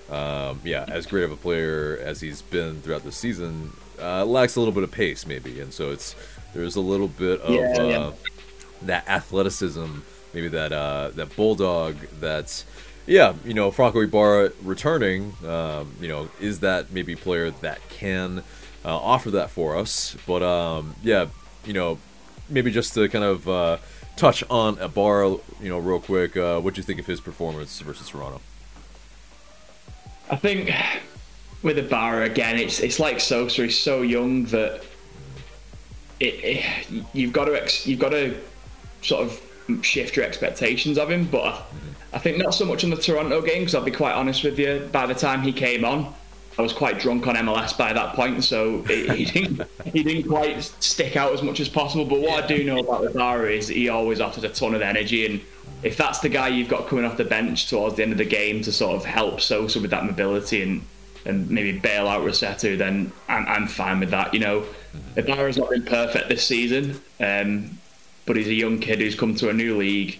um, 0.09 0.61
yeah, 0.63 0.85
as 0.87 1.05
great 1.05 1.23
of 1.23 1.31
a 1.31 1.35
player 1.35 1.97
as 2.03 2.21
he's 2.21 2.41
been 2.41 2.81
throughout 2.81 3.03
the 3.03 3.11
season, 3.11 3.71
uh, 3.99 4.25
lacks 4.25 4.55
a 4.55 4.59
little 4.59 4.73
bit 4.73 4.83
of 4.83 4.91
pace 4.91 5.25
maybe, 5.25 5.59
and 5.59 5.73
so 5.73 5.91
it's 5.91 6.15
there's 6.53 6.75
a 6.75 6.81
little 6.81 7.07
bit 7.07 7.41
of 7.41 7.53
yeah, 7.53 7.81
yeah. 7.81 7.99
Uh, 7.99 8.13
that 8.83 9.07
athleticism, 9.07 9.99
maybe 10.33 10.49
that 10.49 10.71
uh, 10.71 11.09
that 11.15 11.35
bulldog 11.35 11.95
that's 12.19 12.65
yeah, 13.05 13.33
you 13.43 13.53
know, 13.53 13.69
Franco 13.69 14.01
Ibarra 14.01 14.51
returning, 14.63 15.33
um, 15.45 15.93
you 15.99 16.07
know, 16.07 16.29
is 16.39 16.61
that 16.61 16.91
maybe 16.91 17.15
player 17.15 17.51
that 17.51 17.79
can 17.89 18.43
uh, 18.85 18.95
offer 18.95 19.31
that 19.31 19.49
for 19.49 19.77
us. 19.77 20.15
But 20.25 20.43
um, 20.43 20.95
yeah, 21.03 21.27
you 21.65 21.73
know, 21.73 21.99
maybe 22.49 22.71
just 22.71 22.93
to 22.95 23.07
kind 23.09 23.23
of 23.23 23.47
uh, 23.47 23.77
touch 24.15 24.43
on 24.49 24.77
Ibarra, 24.79 25.37
you 25.61 25.69
know, 25.69 25.79
real 25.79 25.99
quick. 25.99 26.37
Uh, 26.37 26.59
what 26.59 26.73
do 26.73 26.79
you 26.79 26.83
think 26.83 26.99
of 26.99 27.05
his 27.05 27.19
performance 27.19 27.79
versus 27.79 28.09
Toronto? 28.09 28.41
I 30.29 30.35
think 30.35 30.71
with 31.61 31.77
Ibarra 31.77 32.25
again, 32.25 32.57
it's 32.57 32.79
it's 32.79 32.99
like 32.99 33.19
Sosa. 33.19 33.63
He's 33.63 33.79
so 33.79 34.01
young 34.01 34.45
that 34.45 34.83
it, 36.19 36.33
it 36.43 37.05
you've 37.13 37.33
got 37.33 37.45
to 37.45 37.61
ex, 37.61 37.85
you've 37.87 37.99
got 37.99 38.09
to 38.09 38.35
sort 39.01 39.25
of 39.25 39.41
shift 39.81 40.15
your 40.15 40.25
expectations 40.25 40.97
of 40.97 41.09
him. 41.09 41.25
But 41.25 41.45
I, 41.45 41.63
I 42.13 42.19
think 42.19 42.37
not 42.37 42.53
so 42.53 42.65
much 42.65 42.83
on 42.83 42.89
the 42.89 42.97
Toronto 42.97 43.41
game 43.41 43.59
because 43.61 43.75
I'll 43.75 43.83
be 43.83 43.91
quite 43.91 44.13
honest 44.13 44.43
with 44.43 44.59
you. 44.59 44.87
By 44.91 45.05
the 45.05 45.15
time 45.15 45.41
he 45.41 45.51
came 45.51 45.83
on, 45.85 46.13
I 46.57 46.61
was 46.61 46.73
quite 46.73 46.99
drunk 46.99 47.27
on 47.27 47.35
MLS 47.35 47.77
by 47.77 47.93
that 47.93 48.15
point, 48.15 48.43
so 48.43 48.83
he 48.83 49.25
didn't 49.33 49.61
he 49.85 50.03
didn't 50.03 50.29
quite 50.29 50.61
stick 50.61 51.15
out 51.15 51.33
as 51.33 51.41
much 51.41 51.59
as 51.59 51.69
possible. 51.69 52.05
But 52.05 52.21
what 52.21 52.43
I 52.43 52.47
do 52.47 52.63
know 52.63 52.79
about 52.79 53.05
Ibarra 53.05 53.51
is 53.51 53.67
he 53.67 53.89
always 53.89 54.21
offers 54.21 54.43
a 54.43 54.49
ton 54.49 54.75
of 54.75 54.81
energy, 54.81 55.25
and 55.25 55.41
if 55.81 55.97
that's 55.97 56.19
the 56.19 56.29
guy 56.29 56.49
you've 56.49 56.69
got 56.69 56.87
coming 56.87 57.05
off 57.05 57.17
the 57.17 57.25
bench 57.25 57.69
towards 57.69 57.95
the 57.95 58.03
end 58.03 58.11
of 58.11 58.17
the 58.17 58.25
game 58.25 58.61
to 58.63 58.71
sort 58.71 58.95
of 58.95 59.05
help 59.05 59.41
Sosa 59.41 59.79
with 59.79 59.91
that 59.91 60.05
mobility 60.05 60.61
and 60.61 60.85
and 61.25 61.49
maybe 61.49 61.77
bail 61.79 62.07
out 62.07 62.21
Rossetto, 62.21 62.77
then 62.77 63.11
I'm, 63.29 63.47
I'm 63.47 63.67
fine 63.67 63.99
with 63.99 64.11
that. 64.11 64.33
You 64.33 64.41
know, 64.41 64.59
mm-hmm. 64.61 65.19
Ibarra's 65.19 65.57
not 65.57 65.69
been 65.69 65.83
perfect 65.83 66.27
this 66.27 66.45
season. 66.45 67.01
Um, 67.19 67.79
but 68.25 68.35
he's 68.35 68.47
a 68.47 68.53
young 68.53 68.79
kid 68.79 68.99
who's 68.99 69.15
come 69.15 69.35
to 69.35 69.49
a 69.49 69.53
new 69.53 69.77
league, 69.77 70.19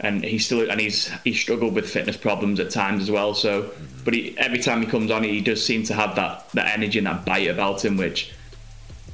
and 0.00 0.24
he's 0.24 0.44
still 0.44 0.68
and 0.70 0.80
he's 0.80 1.08
he's 1.24 1.38
struggled 1.38 1.74
with 1.74 1.88
fitness 1.88 2.16
problems 2.16 2.60
at 2.60 2.70
times 2.70 3.02
as 3.02 3.10
well. 3.10 3.34
So, 3.34 3.70
but 4.04 4.14
he, 4.14 4.36
every 4.38 4.58
time 4.58 4.80
he 4.80 4.86
comes 4.86 5.10
on, 5.10 5.22
he 5.22 5.40
does 5.40 5.64
seem 5.64 5.84
to 5.84 5.94
have 5.94 6.16
that 6.16 6.50
that 6.54 6.66
energy 6.76 6.98
and 6.98 7.06
that 7.06 7.24
bite 7.24 7.48
about 7.48 7.84
him, 7.84 7.96
which 7.96 8.32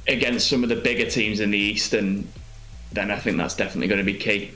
against 0.07 0.49
some 0.49 0.63
of 0.63 0.69
the 0.69 0.75
bigger 0.75 1.09
teams 1.09 1.39
in 1.39 1.51
the 1.51 1.57
East, 1.57 1.93
and 1.93 2.27
then 2.91 3.11
I 3.11 3.19
think 3.19 3.37
that's 3.37 3.55
definitely 3.55 3.87
going 3.87 4.03
to 4.03 4.11
be 4.11 4.17
key. 4.17 4.51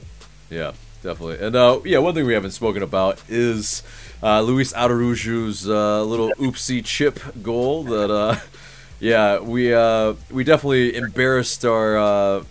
Yeah, 0.49 0.71
definitely. 1.01 1.45
And 1.45 1.55
uh, 1.55 1.79
yeah, 1.85 1.99
one 1.99 2.15
thing 2.15 2.25
we 2.25 2.33
haven't 2.33 2.51
spoken 2.51 2.83
about 2.83 3.21
is 3.29 3.83
uh, 4.21 4.41
Luis 4.41 4.73
Araujo's 4.73 5.69
uh, 5.69 6.03
little 6.03 6.31
oopsie 6.39 6.83
chip 6.83 7.19
goal. 7.41 7.83
That 7.83 8.11
uh, 8.11 8.37
yeah, 8.99 9.39
we 9.39 9.73
uh, 9.73 10.15
we 10.31 10.43
definitely 10.43 10.95
embarrassed 10.95 11.63
our 11.63 11.97
uh, 11.97 12.43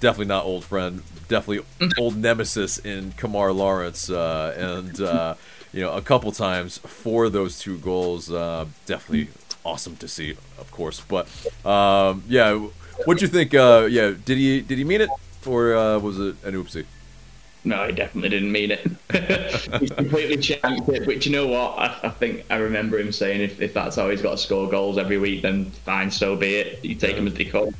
definitely 0.00 0.26
not 0.26 0.44
old 0.44 0.64
friend, 0.64 1.02
definitely 1.28 1.64
old 1.98 2.16
nemesis 2.16 2.78
in 2.78 3.12
Kemar 3.12 3.54
Lawrence, 3.54 4.10
uh, 4.10 4.54
and 4.56 5.00
uh, 5.00 5.34
you 5.72 5.80
know 5.82 5.92
a 5.92 6.02
couple 6.02 6.32
times 6.32 6.78
for 6.78 7.28
those 7.28 7.58
two 7.58 7.78
goals. 7.78 8.30
Uh, 8.30 8.66
definitely 8.86 9.28
awesome 9.64 9.96
to 9.96 10.08
see, 10.08 10.32
of 10.58 10.70
course. 10.70 11.00
But 11.00 11.28
um, 11.64 12.24
yeah, 12.28 12.54
what'd 13.04 13.22
you 13.22 13.28
think? 13.28 13.54
Uh, 13.54 13.86
yeah, 13.90 14.14
did 14.24 14.38
he 14.38 14.60
did 14.60 14.78
he 14.78 14.84
mean 14.84 15.02
it, 15.02 15.10
or 15.46 15.74
uh, 15.76 15.98
was 15.98 16.18
it 16.18 16.36
an 16.44 16.54
oopsie? 16.54 16.86
No, 17.62 17.86
he 17.86 17.92
definitely 17.92 18.30
didn't 18.30 18.52
mean 18.52 18.70
it. 18.70 18.80
he's 19.80 19.90
completely 19.90 20.38
chanced 20.38 20.88
it. 20.88 21.04
But 21.04 21.26
you 21.26 21.32
know 21.32 21.46
what? 21.46 21.78
I, 21.78 21.98
I, 22.04 22.08
think 22.08 22.46
I 22.48 22.56
remember 22.56 22.98
him 22.98 23.12
saying 23.12 23.42
if, 23.42 23.60
if 23.60 23.74
that's 23.74 23.96
how 23.96 24.08
he's 24.08 24.22
got 24.22 24.30
to 24.30 24.38
score 24.38 24.66
goals 24.70 24.96
every 24.96 25.18
week, 25.18 25.42
then 25.42 25.66
fine, 25.66 26.10
so 26.10 26.36
be 26.36 26.54
it. 26.54 26.82
You 26.82 26.94
take 26.94 27.16
him 27.16 27.26
as 27.26 27.34
they 27.34 27.44
come. 27.44 27.74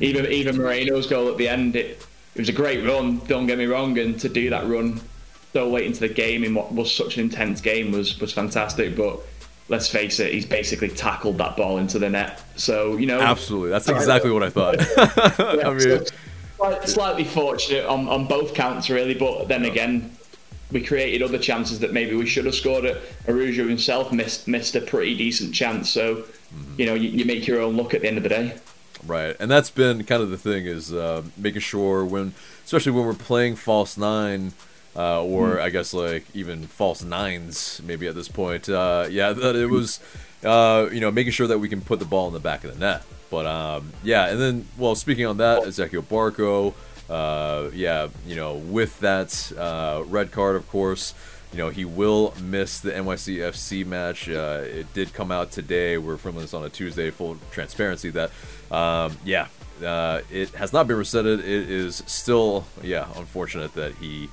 Even 0.00 0.26
even 0.26 0.56
Moreno's 0.56 1.06
goal 1.06 1.28
at 1.28 1.36
the 1.36 1.48
end, 1.48 1.76
it, 1.76 2.04
it 2.34 2.38
was 2.38 2.48
a 2.48 2.52
great 2.52 2.84
run. 2.86 3.18
Don't 3.26 3.46
get 3.46 3.58
me 3.58 3.66
wrong, 3.66 3.98
and 3.98 4.18
to 4.20 4.28
do 4.28 4.50
that 4.50 4.66
run 4.68 5.00
so 5.52 5.68
late 5.70 5.86
into 5.86 6.00
the 6.00 6.08
game 6.08 6.44
in 6.44 6.54
what 6.54 6.72
was 6.72 6.94
such 6.94 7.16
an 7.16 7.22
intense 7.22 7.60
game 7.60 7.90
was 7.92 8.20
was 8.20 8.32
fantastic. 8.32 8.96
But 8.96 9.20
let's 9.68 9.88
face 9.88 10.20
it, 10.20 10.32
he's 10.32 10.46
basically 10.46 10.88
tackled 10.88 11.38
that 11.38 11.56
ball 11.56 11.78
into 11.78 11.98
the 11.98 12.10
net. 12.10 12.42
So 12.56 12.96
you 12.96 13.06
know, 13.06 13.20
absolutely, 13.20 13.70
that's 13.70 13.88
exactly 13.88 14.30
what 14.30 14.42
I 14.42 14.50
thought. 14.50 14.76
I 15.64 15.70
mean. 15.70 15.80
So, 15.80 16.80
slightly 16.84 17.24
fortunate 17.24 17.84
on, 17.84 18.08
on 18.08 18.26
both 18.26 18.54
counts, 18.54 18.88
really. 18.88 19.14
But 19.14 19.48
then 19.48 19.66
again, 19.66 20.16
we 20.72 20.82
created 20.82 21.22
other 21.22 21.38
chances 21.38 21.80
that 21.80 21.92
maybe 21.92 22.16
we 22.16 22.26
should 22.26 22.44
have 22.44 22.54
scored. 22.54 22.84
It. 22.84 23.02
Araujo 23.28 23.68
himself 23.68 24.12
missed 24.12 24.48
missed 24.48 24.74
a 24.74 24.80
pretty 24.80 25.16
decent 25.16 25.54
chance. 25.54 25.90
So, 25.90 26.16
mm-hmm. 26.16 26.80
you 26.80 26.86
know, 26.86 26.94
you, 26.94 27.10
you, 27.10 27.24
make 27.24 27.46
your 27.46 27.60
own 27.60 27.76
luck 27.76 27.94
at 27.94 28.02
the 28.02 28.08
end 28.08 28.16
of 28.16 28.22
the 28.22 28.28
day. 28.28 28.56
Right, 29.04 29.36
and 29.38 29.50
that's 29.50 29.70
been 29.70 30.04
kind 30.04 30.22
of 30.22 30.30
the 30.30 30.38
thing 30.38 30.66
is 30.66 30.92
uh, 30.92 31.22
making 31.36 31.60
sure 31.60 32.04
when, 32.04 32.34
especially 32.64 32.92
when 32.92 33.04
we're 33.04 33.14
playing 33.14 33.56
false 33.56 33.96
nine. 33.96 34.52
Uh, 34.98 35.22
or 35.22 35.56
mm. 35.56 35.60
I 35.60 35.68
guess 35.68 35.92
like 35.92 36.24
even 36.32 36.66
false 36.66 37.04
nines, 37.04 37.82
maybe 37.84 38.06
at 38.06 38.14
this 38.14 38.28
point. 38.28 38.66
Uh, 38.66 39.06
yeah, 39.10 39.34
that 39.34 39.54
it 39.54 39.68
was, 39.68 40.00
uh, 40.42 40.88
you 40.90 41.00
know, 41.00 41.10
making 41.10 41.32
sure 41.32 41.46
that 41.46 41.58
we 41.58 41.68
can 41.68 41.82
put 41.82 41.98
the 41.98 42.06
ball 42.06 42.28
in 42.28 42.32
the 42.32 42.40
back 42.40 42.64
of 42.64 42.72
the 42.72 42.80
net. 42.80 43.02
But 43.30 43.44
um, 43.44 43.92
yeah, 44.02 44.28
and 44.28 44.40
then 44.40 44.66
well, 44.78 44.94
speaking 44.94 45.26
on 45.26 45.36
that, 45.36 45.64
Ezequiel 45.64 46.02
Barco, 46.02 46.72
uh, 47.10 47.70
yeah, 47.74 48.08
you 48.26 48.36
know, 48.36 48.54
with 48.54 48.98
that 49.00 49.52
uh, 49.58 50.02
red 50.06 50.32
card, 50.32 50.56
of 50.56 50.66
course, 50.70 51.12
you 51.52 51.58
know 51.58 51.68
he 51.68 51.84
will 51.84 52.34
miss 52.42 52.80
the 52.80 52.90
NYCFC 52.90 53.86
match. 53.86 54.28
Uh, 54.28 54.62
it 54.64 54.92
did 54.94 55.12
come 55.12 55.30
out 55.30 55.50
today. 55.50 55.98
We're 55.98 56.16
filming 56.16 56.42
this 56.42 56.54
on 56.54 56.64
a 56.64 56.68
Tuesday. 56.68 57.10
Full 57.10 57.38
transparency 57.50 58.10
that, 58.10 58.30
um, 58.70 59.16
yeah, 59.24 59.48
uh, 59.84 60.20
it 60.30 60.50
has 60.50 60.72
not 60.72 60.86
been 60.86 60.96
resetted. 60.96 61.38
It 61.38 61.44
is 61.70 62.02
still, 62.06 62.66
yeah, 62.82 63.06
unfortunate 63.16 63.74
that 63.74 63.94
he. 63.96 64.28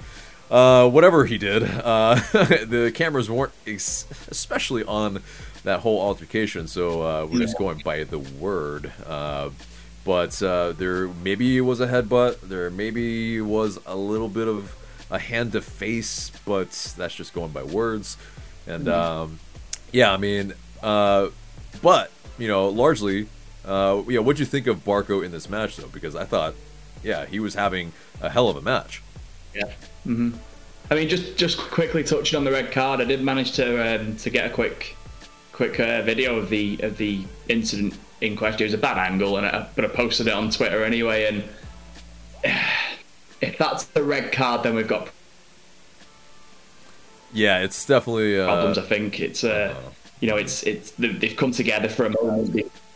Uh, 0.51 0.87
whatever 0.87 1.25
he 1.25 1.37
did, 1.37 1.63
uh, 1.63 2.15
the 2.33 2.91
cameras 2.93 3.29
weren't 3.29 3.53
ex- 3.65 4.05
especially 4.27 4.83
on 4.83 5.23
that 5.63 5.79
whole 5.79 5.99
altercation. 5.99 6.67
So 6.67 7.01
uh, 7.01 7.25
we're 7.25 7.39
just 7.39 7.57
going 7.57 7.79
by 7.83 8.03
the 8.03 8.19
word. 8.19 8.91
Uh, 9.05 9.49
but 10.05 10.41
uh, 10.43 10.73
there 10.73 11.07
maybe 11.07 11.59
was 11.61 11.79
a 11.79 11.87
headbutt. 11.87 12.41
There 12.41 12.69
maybe 12.69 13.41
was 13.41 13.79
a 13.85 13.95
little 13.95 14.29
bit 14.29 14.47
of 14.47 14.75
a 15.09 15.19
hand 15.19 15.51
to 15.53 15.61
face, 15.61 16.31
but 16.45 16.71
that's 16.97 17.15
just 17.15 17.33
going 17.33 17.51
by 17.51 17.63
words. 17.63 18.17
And 18.67 18.85
mm-hmm. 18.85 18.91
um, 18.91 19.39
yeah, 19.91 20.11
I 20.11 20.17
mean, 20.17 20.53
uh, 20.81 21.29
but 21.81 22.11
you 22.37 22.47
know, 22.47 22.69
largely, 22.69 23.27
uh, 23.65 24.03
yeah. 24.07 24.19
What'd 24.19 24.39
you 24.39 24.45
think 24.45 24.67
of 24.67 24.83
Barco 24.83 25.23
in 25.23 25.31
this 25.31 25.49
match, 25.49 25.77
though? 25.77 25.87
Because 25.87 26.15
I 26.15 26.25
thought, 26.25 26.55
yeah, 27.03 27.25
he 27.25 27.39
was 27.39 27.55
having 27.55 27.93
a 28.21 28.29
hell 28.29 28.49
of 28.49 28.57
a 28.57 28.61
match. 28.61 29.01
Yeah. 29.53 29.65
Mm-hmm. 30.07 30.31
I 30.91 30.95
mean, 30.95 31.09
just 31.09 31.37
just 31.37 31.57
quickly 31.57 32.03
touching 32.03 32.37
on 32.37 32.43
the 32.43 32.51
red 32.51 32.71
card, 32.71 33.01
I 33.01 33.05
did 33.05 33.21
manage 33.21 33.53
to 33.53 33.95
um, 33.95 34.15
to 34.17 34.29
get 34.29 34.49
a 34.49 34.53
quick 34.53 34.95
quick 35.51 35.79
uh, 35.79 36.01
video 36.01 36.37
of 36.37 36.49
the 36.49 36.79
of 36.81 36.97
the 36.97 37.25
incident 37.47 37.97
in 38.21 38.35
question. 38.35 38.61
It 38.61 38.65
was 38.65 38.73
a 38.73 38.79
bad 38.79 38.97
angle, 38.97 39.37
and 39.37 39.45
I, 39.45 39.67
but 39.75 39.85
I 39.85 39.87
posted 39.87 40.27
it 40.27 40.33
on 40.33 40.49
Twitter 40.49 40.83
anyway. 40.83 41.25
And 41.25 41.43
if 43.43 43.57
that's 43.57 43.85
the 43.85 44.03
red 44.03 44.31
card, 44.31 44.63
then 44.63 44.75
we've 44.75 44.87
got 44.87 45.09
yeah, 47.33 47.59
it's 47.59 47.85
definitely 47.85 48.39
uh, 48.39 48.45
problems. 48.45 48.77
I 48.77 48.83
think 48.83 49.19
it's 49.19 49.43
uh, 49.43 49.75
uh, 49.75 49.89
you 50.19 50.29
know 50.29 50.37
it's 50.37 50.63
it's 50.63 50.91
they've 50.91 51.35
come 51.35 51.51
together 51.51 51.89
for 51.89 52.05
a 52.05 52.09
moment. 52.09 52.53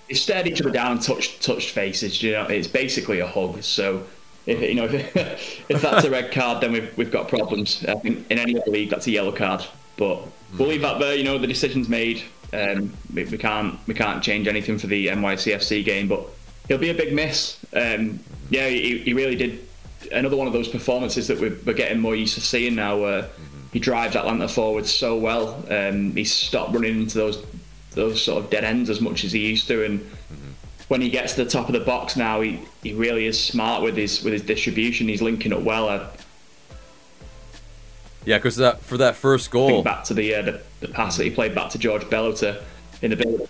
They 0.07 0.13
stared 0.13 0.47
each 0.47 0.61
other 0.61 0.71
down 0.71 0.93
and 0.93 1.01
touched 1.01 1.41
touched 1.41 1.71
faces. 1.71 2.21
You 2.21 2.33
know, 2.33 2.43
it's 2.43 2.67
basically 2.67 3.19
a 3.19 3.27
hug. 3.27 3.63
So. 3.63 4.05
If, 4.45 4.61
you 4.61 4.75
know, 4.75 4.85
if, 4.89 5.69
if 5.69 5.81
that's 5.81 6.05
a 6.05 6.09
red 6.09 6.31
card, 6.31 6.61
then 6.61 6.71
we've, 6.71 6.97
we've 6.97 7.11
got 7.11 7.27
problems. 7.27 7.83
I 7.85 7.95
think 7.95 8.31
in 8.31 8.39
any 8.39 8.57
other 8.57 8.71
league, 8.71 8.89
that's 8.89 9.05
a 9.05 9.11
yellow 9.11 9.33
card. 9.33 9.65
But 9.97 10.21
we'll 10.57 10.69
leave 10.69 10.83
that 10.83 10.99
there. 10.99 11.15
You 11.15 11.25
know, 11.25 11.37
the 11.37 11.47
decision's 11.47 11.89
made. 11.89 12.23
Um, 12.53 12.93
we, 13.13 13.25
we, 13.25 13.37
can't 13.37 13.77
we 13.87 13.93
can't 13.93 14.23
change 14.23 14.47
anything 14.47 14.77
for 14.77 14.87
the 14.87 15.07
NYCFC 15.07 15.83
game, 15.83 16.07
but 16.07 16.29
he'll 16.69 16.77
be 16.77 16.91
a 16.91 16.93
big 16.93 17.13
miss. 17.13 17.59
Um, 17.73 18.21
yeah, 18.49 18.69
he, 18.69 18.99
he, 18.99 19.13
really 19.13 19.35
did 19.35 19.66
another 20.11 20.37
one 20.37 20.47
of 20.47 20.53
those 20.53 20.67
performances 20.67 21.27
that 21.27 21.39
we're, 21.39 21.57
we're 21.65 21.73
getting 21.73 21.99
more 21.99 22.15
used 22.15 22.35
to 22.35 22.41
seeing 22.41 22.75
now. 22.75 22.99
Where 22.99 23.23
mm-hmm. 23.23 23.67
he 23.73 23.79
drives 23.79 24.15
Atlanta 24.15 24.47
forward 24.47 24.85
so 24.85 25.17
well. 25.17 25.63
Um, 25.69 26.15
he's 26.15 26.31
stopped 26.31 26.73
running 26.73 27.01
into 27.01 27.17
those 27.17 27.43
those 27.91 28.21
sort 28.21 28.43
of 28.43 28.49
dead 28.49 28.63
ends 28.63 28.89
as 28.89 29.01
much 29.01 29.23
as 29.23 29.31
he 29.31 29.47
used 29.47 29.67
to, 29.67 29.83
and 29.83 29.99
mm-hmm. 29.99 30.51
when 30.87 31.01
he 31.01 31.09
gets 31.09 31.33
to 31.33 31.43
the 31.43 31.49
top 31.49 31.67
of 31.67 31.73
the 31.73 31.79
box 31.79 32.15
now, 32.15 32.41
he, 32.41 32.59
he 32.83 32.93
really 32.93 33.25
is 33.25 33.43
smart 33.43 33.83
with 33.83 33.97
his 33.97 34.23
with 34.23 34.33
his 34.33 34.43
distribution. 34.43 35.07
He's 35.07 35.21
linking 35.21 35.53
up 35.53 35.61
well. 35.61 35.89
I, 35.89 36.07
yeah, 38.25 38.37
because 38.37 38.57
that 38.57 38.81
for 38.81 38.97
that 38.97 39.15
first 39.15 39.49
goal, 39.51 39.83
back 39.83 40.03
to 40.05 40.13
the, 40.13 40.35
uh, 40.35 40.41
the 40.41 40.61
the 40.81 40.87
pass 40.89 41.17
that 41.17 41.23
he 41.23 41.29
played 41.29 41.55
back 41.55 41.71
to 41.71 41.79
George 41.79 42.03
Bellota 42.03 42.61
in 43.01 43.11
the 43.11 43.15
build. 43.15 43.49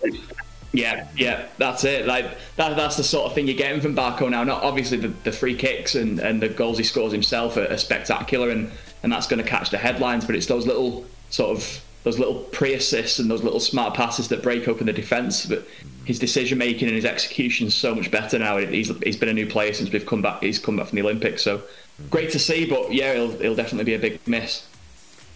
Yeah, 0.74 1.08
yeah, 1.16 1.48
that's 1.58 1.84
it. 1.84 2.06
Like 2.06 2.26
that, 2.58 2.76
that's 2.76 2.98
the 2.98 3.04
sort 3.04 3.26
of 3.26 3.34
thing 3.34 3.48
you're 3.48 3.58
getting 3.58 3.82
from 3.82 3.96
Barco 3.96 4.30
now. 4.30 4.44
Not 4.44 4.64
obviously 4.64 4.98
the, 4.98 5.08
the 5.08 5.32
free 5.32 5.56
kicks 5.56 5.96
and, 5.96 6.20
and 6.20 6.42
the 6.42 6.50
goals 6.50 6.78
he 6.78 6.84
scores 6.84 7.12
himself 7.12 7.58
are, 7.58 7.72
are 7.72 7.78
spectacular, 7.78 8.50
and, 8.50 8.70
and 9.04 9.12
that's 9.12 9.28
going 9.28 9.42
to 9.42 9.50
catch 9.50 9.70
the 9.70 9.78
headlines. 9.78 10.26
But 10.26 10.36
it's 10.36 10.48
those 10.48 10.68
little 10.68 11.06
sort 11.30 11.58
of 11.58 11.84
those 12.04 12.20
little 12.20 12.36
pre-assists 12.36 13.20
and 13.20 13.30
those 13.30 13.44
little 13.44 13.60
smart 13.60 13.94
passes 13.94 14.30
that 14.30 14.42
break 14.42 14.68
open 14.68 14.86
the 14.86 14.94
defence. 14.94 15.46
But 15.46 15.68
his 16.06 16.20
decision 16.20 16.58
making 16.58 16.88
and 16.88 16.96
his 16.96 17.06
execution 17.06 17.68
is 17.68 17.76
so 17.76 17.94
much 17.94 18.10
better 18.12 18.40
now. 18.40 18.58
He's, 18.58 18.98
he's 19.04 19.18
been 19.18 19.30
a 19.30 19.34
new 19.34 19.48
player 19.48 19.74
since 19.74 19.92
we've 19.92 20.06
come 20.06 20.22
back. 20.22 20.42
He's 20.42 20.58
come 20.58 20.78
back 20.78 20.88
from 20.88 20.96
the 20.96 21.02
Olympics, 21.02 21.42
so 21.42 21.62
great 22.10 22.32
to 22.32 22.40
see. 22.40 22.66
But 22.66 22.94
yeah, 22.94 23.14
he'll, 23.14 23.38
he'll 23.40 23.56
definitely 23.56 23.86
be 23.86 23.96
a 23.96 24.00
big 24.00 24.26
miss. 24.26 24.66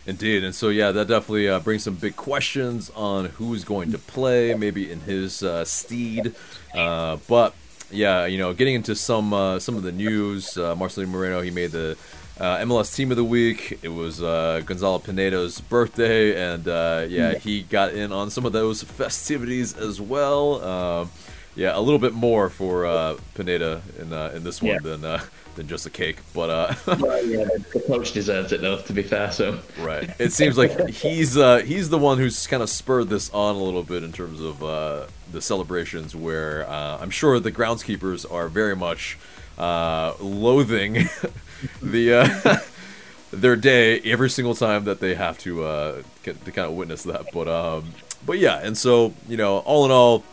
Indeed, 0.08 0.44
and 0.44 0.56
so 0.56 0.70
yeah, 0.70 0.92
that 0.92 1.08
definitely 1.08 1.48
uh, 1.48 1.60
brings 1.60 1.84
some 1.84 1.94
big 1.94 2.16
questions 2.16 2.90
on 2.96 3.26
who's 3.26 3.64
going 3.64 3.92
to 3.92 4.00
play, 4.00 4.56
maybe 4.56 4.92
in 4.92 5.02
his 5.02 5.44
uh, 5.44 5.64
steed. 5.64 6.34
Uh, 6.74 7.18
but 7.28 7.54
yeah, 7.92 8.26
you 8.26 8.40
know, 8.40 8.52
getting 8.52 8.74
into 8.74 8.96
some 8.96 9.32
uh, 9.32 9.60
some 9.60 9.76
of 9.76 9.84
the 9.84 9.92
news, 9.92 10.58
uh, 10.58 10.76
Marcelino 10.76 11.08
Moreno 11.08 11.42
he 11.42 11.52
made 11.52 11.72
the 11.72 11.98
uh, 12.40 12.58
MLS 12.58 12.96
Team 12.96 13.12
of 13.12 13.18
the 13.18 13.24
Week. 13.24 13.78
It 13.84 13.90
was 13.90 14.22
Gonzalo 14.22 14.98
Pineda's 14.98 15.62
birthday, 15.62 16.52
and 16.52 16.66
yeah, 17.12 17.36
he 17.36 17.62
got 17.62 17.94
in 17.94 18.12
on 18.12 18.32
some 18.32 18.46
of 18.46 18.54
those 18.54 18.82
festivities 18.82 19.78
as 19.78 20.02
well. 20.02 21.08
Yeah, 21.54 21.78
a 21.78 21.82
little 21.82 22.00
bit 22.00 22.14
more 22.14 22.50
for 22.50 23.18
Pineda 23.36 23.84
in 24.00 24.12
in 24.12 24.44
this 24.44 24.64
one 24.64 24.72
yeah. 24.72 24.80
than 24.98 25.22
than 25.56 25.68
just 25.68 25.86
a 25.86 25.90
cake. 25.90 26.18
But 26.34 26.50
uh, 26.50 26.74
well, 27.00 27.26
yeah, 27.26 27.46
the 27.74 27.84
coach 27.88 28.12
deserves 28.12 28.52
it 28.52 28.62
though. 28.62 28.82
To 28.82 28.94
be 28.94 29.04
fair, 29.04 29.32
so 29.32 29.60
right. 29.80 30.10
It 30.20 30.34
seems 30.34 30.58
like 30.58 30.90
he's 30.90 31.38
uh, 31.38 31.60
he's 31.60 31.90
the 31.90 31.98
one 31.98 32.18
who's 32.18 32.48
kind 32.48 32.64
of 32.64 32.70
spurred 32.70 33.10
this 33.10 33.30
on 33.32 33.56
a 33.56 33.60
little 33.60 33.84
bit 33.84 34.04
in 34.04 34.12
terms 34.12 34.42
of 34.42 34.64
uh, 34.64 35.06
the 35.32 35.42
celebrations. 35.42 36.16
Where 36.16 36.68
uh, 36.70 36.98
I'm 37.00 37.12
sure 37.12 37.40
the 37.40 37.52
groundskeepers 37.52 38.32
are 38.32 38.48
very 38.48 38.76
much 38.76 39.18
uh, 39.58 40.14
loathing 40.20 41.10
the. 41.82 42.14
Uh, 42.14 42.58
their 43.32 43.56
day 43.56 44.00
every 44.02 44.30
single 44.30 44.54
time 44.54 44.84
that 44.84 45.00
they 45.00 45.16
have 45.16 45.38
to 45.40 45.64
uh, 45.64 46.02
get, 46.24 46.44
to 46.44 46.52
kind 46.52 46.68
of 46.68 46.74
witness 46.74 47.04
that, 47.04 47.32
but 47.34 47.48
um, 47.48 47.94
but 48.26 48.38
yeah, 48.38 48.58
and 48.58 48.78
so 48.78 49.14
you 49.28 49.38
know, 49.38 49.60
all 49.60 49.86
in 49.86 49.92
all, 49.92 50.24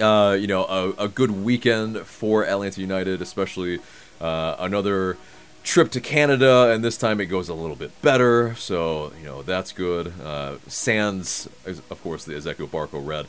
uh, 0.00 0.32
you 0.32 0.46
know, 0.46 0.64
a, 0.64 1.04
a 1.04 1.08
good 1.08 1.30
weekend 1.30 1.98
for 2.00 2.46
Atlanta 2.46 2.80
United, 2.80 3.22
especially 3.22 3.78
uh, 4.20 4.56
another 4.58 5.16
trip 5.62 5.90
to 5.90 6.00
Canada, 6.00 6.70
and 6.72 6.82
this 6.82 6.96
time 6.96 7.20
it 7.20 7.26
goes 7.26 7.48
a 7.48 7.54
little 7.54 7.76
bit 7.76 7.90
better. 8.02 8.54
So 8.54 9.12
you 9.18 9.26
know 9.26 9.42
that's 9.42 9.72
good. 9.72 10.12
Uh, 10.22 10.56
of 10.56 12.00
course, 12.02 12.24
the 12.24 12.34
Ezequiel 12.34 12.68
Barco 12.68 13.04
red, 13.04 13.26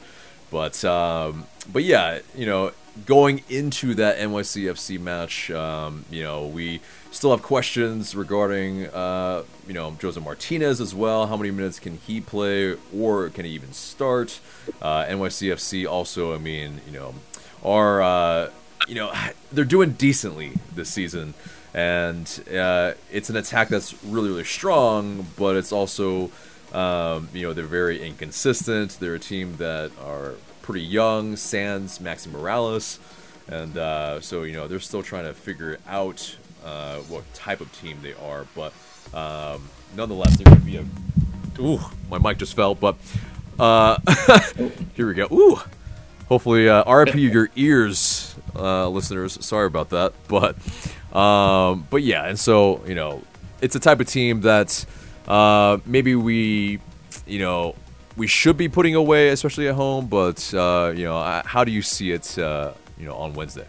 but 0.52 0.84
um, 0.86 1.46
but 1.72 1.84
yeah, 1.84 2.20
you 2.36 2.46
know, 2.46 2.72
going 3.06 3.44
into 3.50 3.94
that 3.96 4.18
NYCFC 4.18 5.00
match, 5.00 5.52
um, 5.52 6.06
you 6.10 6.24
know, 6.24 6.48
we 6.48 6.82
still 7.12 7.32
have 7.32 7.42
questions 7.42 8.16
regarding 8.16 8.88
uh, 8.88 9.44
you 9.68 9.74
know 9.74 9.96
Josef 10.00 10.24
Martinez 10.24 10.82
as 10.82 10.96
well. 10.96 11.28
How 11.28 11.38
many 11.38 11.52
minutes 11.52 11.80
can 11.80 11.98
he 11.98 12.22
play, 12.22 12.76
or 12.96 13.30
can 13.30 13.46
he 13.46 13.52
even 13.52 13.74
start? 13.74 14.40
Uh, 14.82 15.06
NYCFC 15.06 15.88
also, 15.88 16.34
I 16.34 16.38
mean, 16.38 16.82
you 16.86 16.94
know, 16.94 17.16
are 17.64 18.02
uh, 18.02 18.50
you 18.90 18.96
know 18.96 19.14
they're 19.52 19.64
doing 19.66 19.92
decently 19.92 20.54
this 20.74 20.90
season 20.90 21.34
and 21.74 22.44
uh, 22.54 22.94
it's 23.12 23.30
an 23.30 23.36
attack 23.36 23.70
that's 23.70 24.04
really 24.04 24.30
really 24.30 24.44
strong, 24.44 25.28
but 25.38 25.56
it's 25.56 25.72
also 25.72 26.32
um, 26.74 27.30
you 27.34 27.44
know 27.44 27.54
they're 27.54 27.66
very 27.66 28.06
inconsistent. 28.06 28.98
They're 29.00 29.16
a 29.16 29.20
team 29.20 29.58
that 29.58 29.92
are 30.04 30.34
pretty 30.62 30.82
young, 30.82 31.36
Sans, 31.36 32.00
Maxi 32.00 32.28
Moralez, 32.28 33.00
and 33.48 33.78
uh, 33.78 34.22
so 34.22 34.44
you 34.44 34.54
know 34.54 34.68
they're 34.68 34.80
still 34.80 35.04
trying 35.04 35.26
to 35.26 35.34
figure 35.34 35.78
out 35.88 36.38
uh, 36.66 36.98
what 37.02 37.32
type 37.34 37.62
of 37.62 37.72
team 37.80 38.00
they 38.02 38.14
are. 38.14 38.46
But 38.56 38.74
um, 39.14 39.70
nonetheless, 39.96 40.38
they're 40.38 40.46
going 40.46 40.60
to 40.60 40.66
be 40.66 40.78
a. 40.78 40.86
Ooh, 41.62 41.80
my 42.10 42.18
mic 42.18 42.38
just 42.38 42.56
fell, 42.56 42.74
but 42.74 42.96
uh, 43.60 43.98
here 44.96 45.08
we 45.08 45.14
go. 45.14 45.28
Ooh, 45.32 45.60
hopefully, 46.30 46.70
uh, 46.70 46.90
RIP 46.90 47.16
your 47.16 47.50
ears, 47.58 48.36
uh, 48.56 48.88
listeners. 48.88 49.44
Sorry 49.46 49.68
about 49.68 49.90
that, 49.90 50.14
but. 50.28 50.56
Um, 51.14 51.88
but 51.90 52.04
yeah, 52.04 52.26
and 52.26 52.40
so 52.40 52.82
you 52.86 52.96
know, 52.96 53.24
it's 53.62 53.76
a 53.76 53.80
type 53.80 54.00
of 54.00 54.08
team 54.08 54.42
that 54.42 54.86
uh, 55.28 55.80
maybe 55.86 56.16
we, 56.16 56.80
you 57.26 57.40
know, 57.40 57.76
we 58.16 58.28
should 58.28 58.58
be 58.58 58.70
putting 58.70 58.96
away, 58.96 59.30
especially 59.30 59.68
at 59.68 59.76
home. 59.76 60.08
But 60.08 60.54
uh, 60.54 60.94
you 60.96 61.06
know, 61.06 61.42
how 61.46 61.64
do 61.64 61.72
you 61.72 61.82
see 61.82 62.12
it, 62.12 62.38
uh, 62.38 62.74
you 62.98 63.06
know, 63.06 63.16
on 63.16 63.34
Wednesday? 63.34 63.68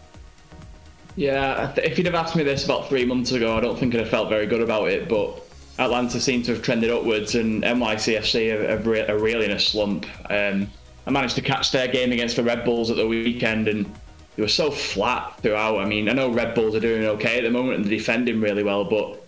Yeah, 1.15 1.73
if 1.77 1.97
you'd 1.97 2.07
have 2.07 2.15
asked 2.15 2.35
me 2.35 2.43
this 2.43 2.63
about 2.63 2.87
three 2.87 3.05
months 3.05 3.31
ago, 3.31 3.57
I 3.57 3.59
don't 3.59 3.77
think 3.77 3.93
I'd 3.93 4.01
have 4.01 4.09
felt 4.09 4.29
very 4.29 4.45
good 4.45 4.61
about 4.61 4.89
it. 4.89 5.09
But 5.09 5.41
Atlanta 5.77 6.21
seem 6.21 6.43
to 6.43 6.53
have 6.53 6.61
trended 6.61 6.91
upwards, 6.91 7.35
and 7.35 7.63
NYCFC 7.63 8.53
are, 8.53 9.11
are 9.11 9.19
really 9.19 9.45
in 9.45 9.51
a 9.51 9.59
slump. 9.59 10.05
Um, 10.29 10.69
I 11.05 11.11
managed 11.11 11.35
to 11.35 11.41
catch 11.41 11.71
their 11.71 11.87
game 11.87 12.11
against 12.11 12.35
the 12.35 12.43
Red 12.43 12.63
Bulls 12.63 12.91
at 12.91 12.97
the 12.97 13.07
weekend, 13.07 13.67
and 13.67 13.85
they 14.35 14.41
were 14.41 14.47
so 14.47 14.71
flat 14.71 15.39
throughout. 15.41 15.79
I 15.79 15.85
mean, 15.85 16.09
I 16.09 16.13
know 16.13 16.29
Red 16.29 16.55
Bulls 16.55 16.75
are 16.75 16.79
doing 16.79 17.03
okay 17.05 17.37
at 17.37 17.43
the 17.43 17.51
moment 17.51 17.77
and 17.77 17.85
they're 17.85 17.97
defending 17.97 18.39
really 18.39 18.63
well, 18.63 18.85
but 18.85 19.21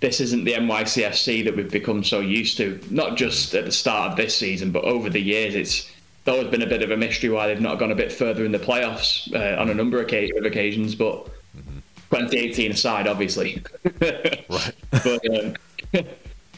this 0.00 0.20
isn't 0.20 0.44
the 0.44 0.52
NYCFC 0.52 1.44
that 1.44 1.56
we've 1.56 1.70
become 1.70 2.02
so 2.04 2.20
used 2.20 2.56
to. 2.58 2.80
Not 2.90 3.16
just 3.16 3.54
at 3.54 3.64
the 3.64 3.72
start 3.72 4.12
of 4.12 4.16
this 4.16 4.36
season, 4.36 4.70
but 4.70 4.84
over 4.84 5.10
the 5.10 5.20
years, 5.20 5.54
it's 5.54 5.90
always 6.26 6.48
been 6.48 6.62
a 6.62 6.66
bit 6.66 6.82
of 6.82 6.90
a 6.90 6.96
mystery 6.96 7.30
why 7.30 7.46
they've 7.46 7.60
not 7.60 7.78
gone 7.78 7.92
a 7.92 7.96
bit 7.96 8.12
further 8.12 8.44
in 8.44 8.52
the 8.52 8.58
playoffs 8.58 9.32
uh, 9.34 9.60
on 9.60 9.70
a 9.70 9.74
number 9.74 10.00
of 10.00 10.04
occasions. 10.04 10.94
But 10.94 11.24
mm-hmm. 11.56 11.78
2018 12.10 12.72
aside, 12.72 13.06
obviously. 13.06 13.62
right. 14.00 14.74
but 14.90 15.20
um, 15.34 15.54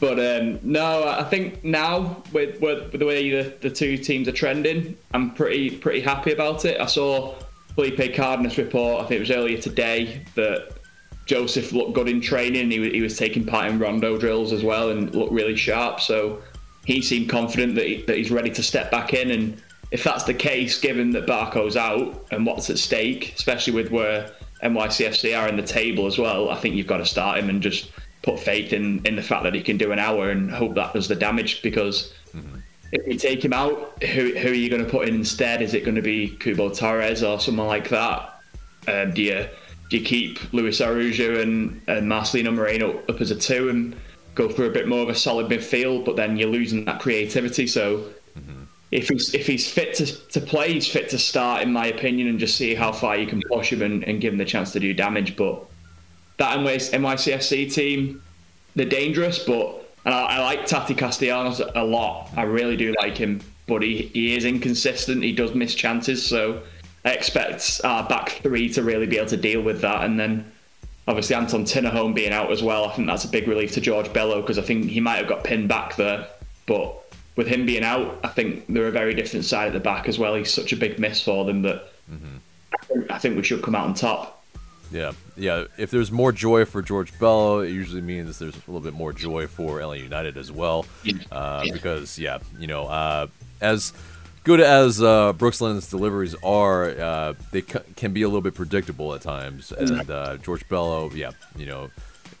but 0.01 0.19
um, 0.19 0.59
no, 0.63 1.07
I 1.07 1.23
think 1.23 1.63
now 1.63 2.23
with, 2.33 2.59
with 2.59 2.91
the 2.91 3.05
way 3.05 3.29
the, 3.29 3.55
the 3.61 3.69
two 3.69 3.97
teams 3.97 4.27
are 4.27 4.33
trending, 4.33 4.97
I'm 5.13 5.31
pretty 5.35 5.69
pretty 5.69 6.01
happy 6.01 6.33
about 6.33 6.65
it. 6.65 6.81
I 6.81 6.87
saw 6.87 7.35
Felipe 7.75 8.15
Cardenas 8.15 8.57
report, 8.57 9.03
I 9.03 9.07
think 9.07 9.17
it 9.17 9.19
was 9.19 9.31
earlier 9.31 9.59
today, 9.59 10.25
that 10.33 10.71
Josef 11.27 11.71
looked 11.71 11.93
good 11.93 12.09
in 12.09 12.19
training. 12.19 12.71
He, 12.71 12.89
he 12.89 13.01
was 13.01 13.15
taking 13.15 13.45
part 13.45 13.69
in 13.69 13.77
rondo 13.77 14.17
drills 14.17 14.51
as 14.51 14.63
well 14.63 14.89
and 14.89 15.13
looked 15.13 15.33
really 15.33 15.55
sharp. 15.55 16.01
So 16.01 16.41
he 16.83 17.03
seemed 17.03 17.29
confident 17.29 17.75
that, 17.75 17.85
he, 17.85 18.01
that 18.01 18.17
he's 18.17 18.31
ready 18.31 18.49
to 18.49 18.63
step 18.63 18.89
back 18.89 19.13
in. 19.13 19.29
And 19.29 19.61
if 19.91 20.03
that's 20.03 20.23
the 20.23 20.33
case, 20.33 20.79
given 20.79 21.11
that 21.11 21.27
Barco's 21.27 21.77
out 21.77 22.25
and 22.31 22.43
what's 22.43 22.71
at 22.71 22.79
stake, 22.79 23.33
especially 23.35 23.73
with 23.73 23.91
where 23.91 24.31
NYCFC 24.63 25.39
are 25.39 25.47
in 25.47 25.57
the 25.57 25.63
table 25.63 26.07
as 26.07 26.17
well, 26.17 26.49
I 26.49 26.57
think 26.57 26.73
you've 26.73 26.87
got 26.87 26.97
to 26.97 27.05
start 27.05 27.37
him 27.37 27.49
and 27.49 27.61
just 27.61 27.91
put 28.21 28.39
faith 28.39 28.73
in, 28.73 29.05
in 29.05 29.15
the 29.15 29.23
fact 29.23 29.43
that 29.43 29.53
he 29.53 29.61
can 29.61 29.77
do 29.77 29.91
an 29.91 29.99
hour 29.99 30.29
and 30.29 30.51
hope 30.51 30.75
that 30.75 30.93
does 30.93 31.07
the 31.07 31.15
damage 31.15 31.61
because. 31.61 32.13
Mm-hmm 32.33 32.57
if 32.91 33.07
you 33.07 33.17
take 33.17 33.43
him 33.43 33.53
out, 33.53 34.03
who, 34.03 34.33
who 34.35 34.49
are 34.49 34.53
you 34.53 34.69
going 34.69 34.83
to 34.83 34.89
put 34.89 35.07
in 35.07 35.15
instead? 35.15 35.61
Is 35.61 35.73
it 35.73 35.85
going 35.85 35.95
to 35.95 36.01
be 36.01 36.37
Cubo 36.39 36.77
Torres 36.77 37.23
or 37.23 37.39
someone 37.39 37.67
like 37.67 37.89
that? 37.89 38.41
Um, 38.87 39.13
do 39.13 39.21
you 39.21 39.47
do 39.89 39.97
you 39.97 40.05
keep 40.05 40.53
Luis 40.53 40.79
Araujo 40.81 41.41
and, 41.41 41.81
and 41.87 42.09
Marcelino 42.09 42.53
Moreno 42.53 43.01
up 43.09 43.19
as 43.19 43.29
a 43.31 43.35
two 43.35 43.69
and 43.69 43.95
go 44.35 44.47
for 44.47 44.65
a 44.65 44.69
bit 44.69 44.87
more 44.87 45.03
of 45.03 45.09
a 45.09 45.15
solid 45.15 45.49
midfield? 45.51 46.05
But 46.05 46.15
then 46.15 46.37
you're 46.37 46.49
losing 46.49 46.85
that 46.85 46.99
creativity. 46.99 47.67
So 47.67 48.05
mm-hmm. 48.37 48.63
if 48.91 49.09
he's 49.09 49.33
if 49.33 49.47
he's 49.47 49.69
fit 49.69 49.93
to, 49.95 50.05
to 50.29 50.41
play, 50.41 50.73
he's 50.73 50.87
fit 50.87 51.09
to 51.09 51.17
start, 51.17 51.61
in 51.61 51.71
my 51.71 51.87
opinion, 51.87 52.27
and 52.27 52.39
just 52.39 52.57
see 52.57 52.73
how 52.73 52.91
far 52.91 53.17
you 53.17 53.27
can 53.27 53.41
push 53.49 53.71
him 53.71 53.81
and, 53.81 54.03
and 54.03 54.19
give 54.19 54.33
him 54.33 54.37
the 54.37 54.45
chance 54.45 54.71
to 54.73 54.79
do 54.79 54.93
damage. 54.93 55.35
But 55.35 55.65
that 56.37 56.57
NYCFC 56.59 57.73
team, 57.73 58.21
they're 58.75 58.85
dangerous, 58.85 59.39
but 59.39 59.77
and 60.05 60.13
I, 60.15 60.37
I 60.37 60.39
like 60.39 60.65
Tati 60.65 60.95
Castellanos 60.95 61.61
a 61.75 61.83
lot. 61.83 62.29
I 62.35 62.43
really 62.43 62.75
do 62.75 62.95
like 62.99 63.17
him, 63.17 63.41
but 63.67 63.83
he, 63.83 64.09
he 64.13 64.35
is 64.35 64.45
inconsistent. 64.45 65.23
He 65.23 65.31
does 65.31 65.53
miss 65.53 65.75
chances, 65.75 66.25
so 66.25 66.63
I 67.05 67.11
expect 67.11 67.81
our 67.83 68.07
back 68.07 68.29
three 68.41 68.69
to 68.73 68.83
really 68.83 69.05
be 69.05 69.17
able 69.17 69.29
to 69.29 69.37
deal 69.37 69.61
with 69.61 69.81
that. 69.81 70.03
And 70.03 70.19
then 70.19 70.51
obviously 71.07 71.35
Anton 71.35 71.65
Tinnerholm 71.65 72.13
being 72.13 72.31
out 72.31 72.51
as 72.51 72.63
well, 72.63 72.85
I 72.85 72.93
think 72.93 73.07
that's 73.07 73.25
a 73.25 73.29
big 73.29 73.47
relief 73.47 73.71
to 73.73 73.81
George 73.81 74.11
Bello 74.13 74.41
because 74.41 74.57
I 74.57 74.61
think 74.61 74.85
he 74.85 74.99
might 74.99 75.17
have 75.17 75.27
got 75.27 75.43
pinned 75.43 75.67
back 75.67 75.95
there. 75.95 76.27
But 76.65 76.95
with 77.35 77.47
him 77.47 77.65
being 77.65 77.83
out, 77.83 78.19
I 78.23 78.27
think 78.27 78.65
they're 78.67 78.87
a 78.87 78.91
very 78.91 79.13
different 79.13 79.45
side 79.45 79.67
at 79.67 79.73
the 79.73 79.79
back 79.79 80.07
as 80.07 80.19
well. 80.19 80.35
He's 80.35 80.53
such 80.53 80.73
a 80.73 80.75
big 80.75 80.99
miss 80.99 81.21
for 81.21 81.45
them 81.45 81.63
that 81.63 81.91
mm-hmm. 82.11 83.11
I 83.11 83.17
think 83.17 83.35
we 83.35 83.43
should 83.43 83.63
come 83.63 83.75
out 83.75 83.85
on 83.85 83.93
top. 83.93 84.40
Yeah, 84.91 85.13
yeah. 85.37 85.65
If 85.77 85.91
there's 85.91 86.11
more 86.11 86.31
joy 86.31 86.65
for 86.65 86.81
George 86.81 87.17
Bello, 87.17 87.59
it 87.59 87.69
usually 87.69 88.01
means 88.01 88.39
there's 88.39 88.55
a 88.55 88.59
little 88.67 88.81
bit 88.81 88.93
more 88.93 89.13
joy 89.13 89.47
for 89.47 89.81
LA 89.83 89.93
United 89.93 90.37
as 90.37 90.51
well. 90.51 90.85
Uh, 91.31 91.63
because 91.71 92.19
yeah, 92.19 92.39
you 92.59 92.67
know, 92.67 92.87
uh, 92.87 93.27
as 93.61 93.93
good 94.43 94.59
as 94.59 95.01
uh, 95.01 95.33
Brooks 95.33 95.61
Lennon's 95.61 95.89
deliveries 95.89 96.35
are, 96.43 96.89
uh, 96.89 97.33
they 97.51 97.61
c- 97.61 97.79
can 97.95 98.11
be 98.13 98.23
a 98.23 98.27
little 98.27 98.41
bit 98.41 98.55
predictable 98.55 99.13
at 99.13 99.21
times. 99.21 99.71
And 99.71 100.09
uh, 100.09 100.37
George 100.37 100.67
Bello, 100.67 101.09
yeah, 101.11 101.31
you 101.55 101.65
know, 101.65 101.89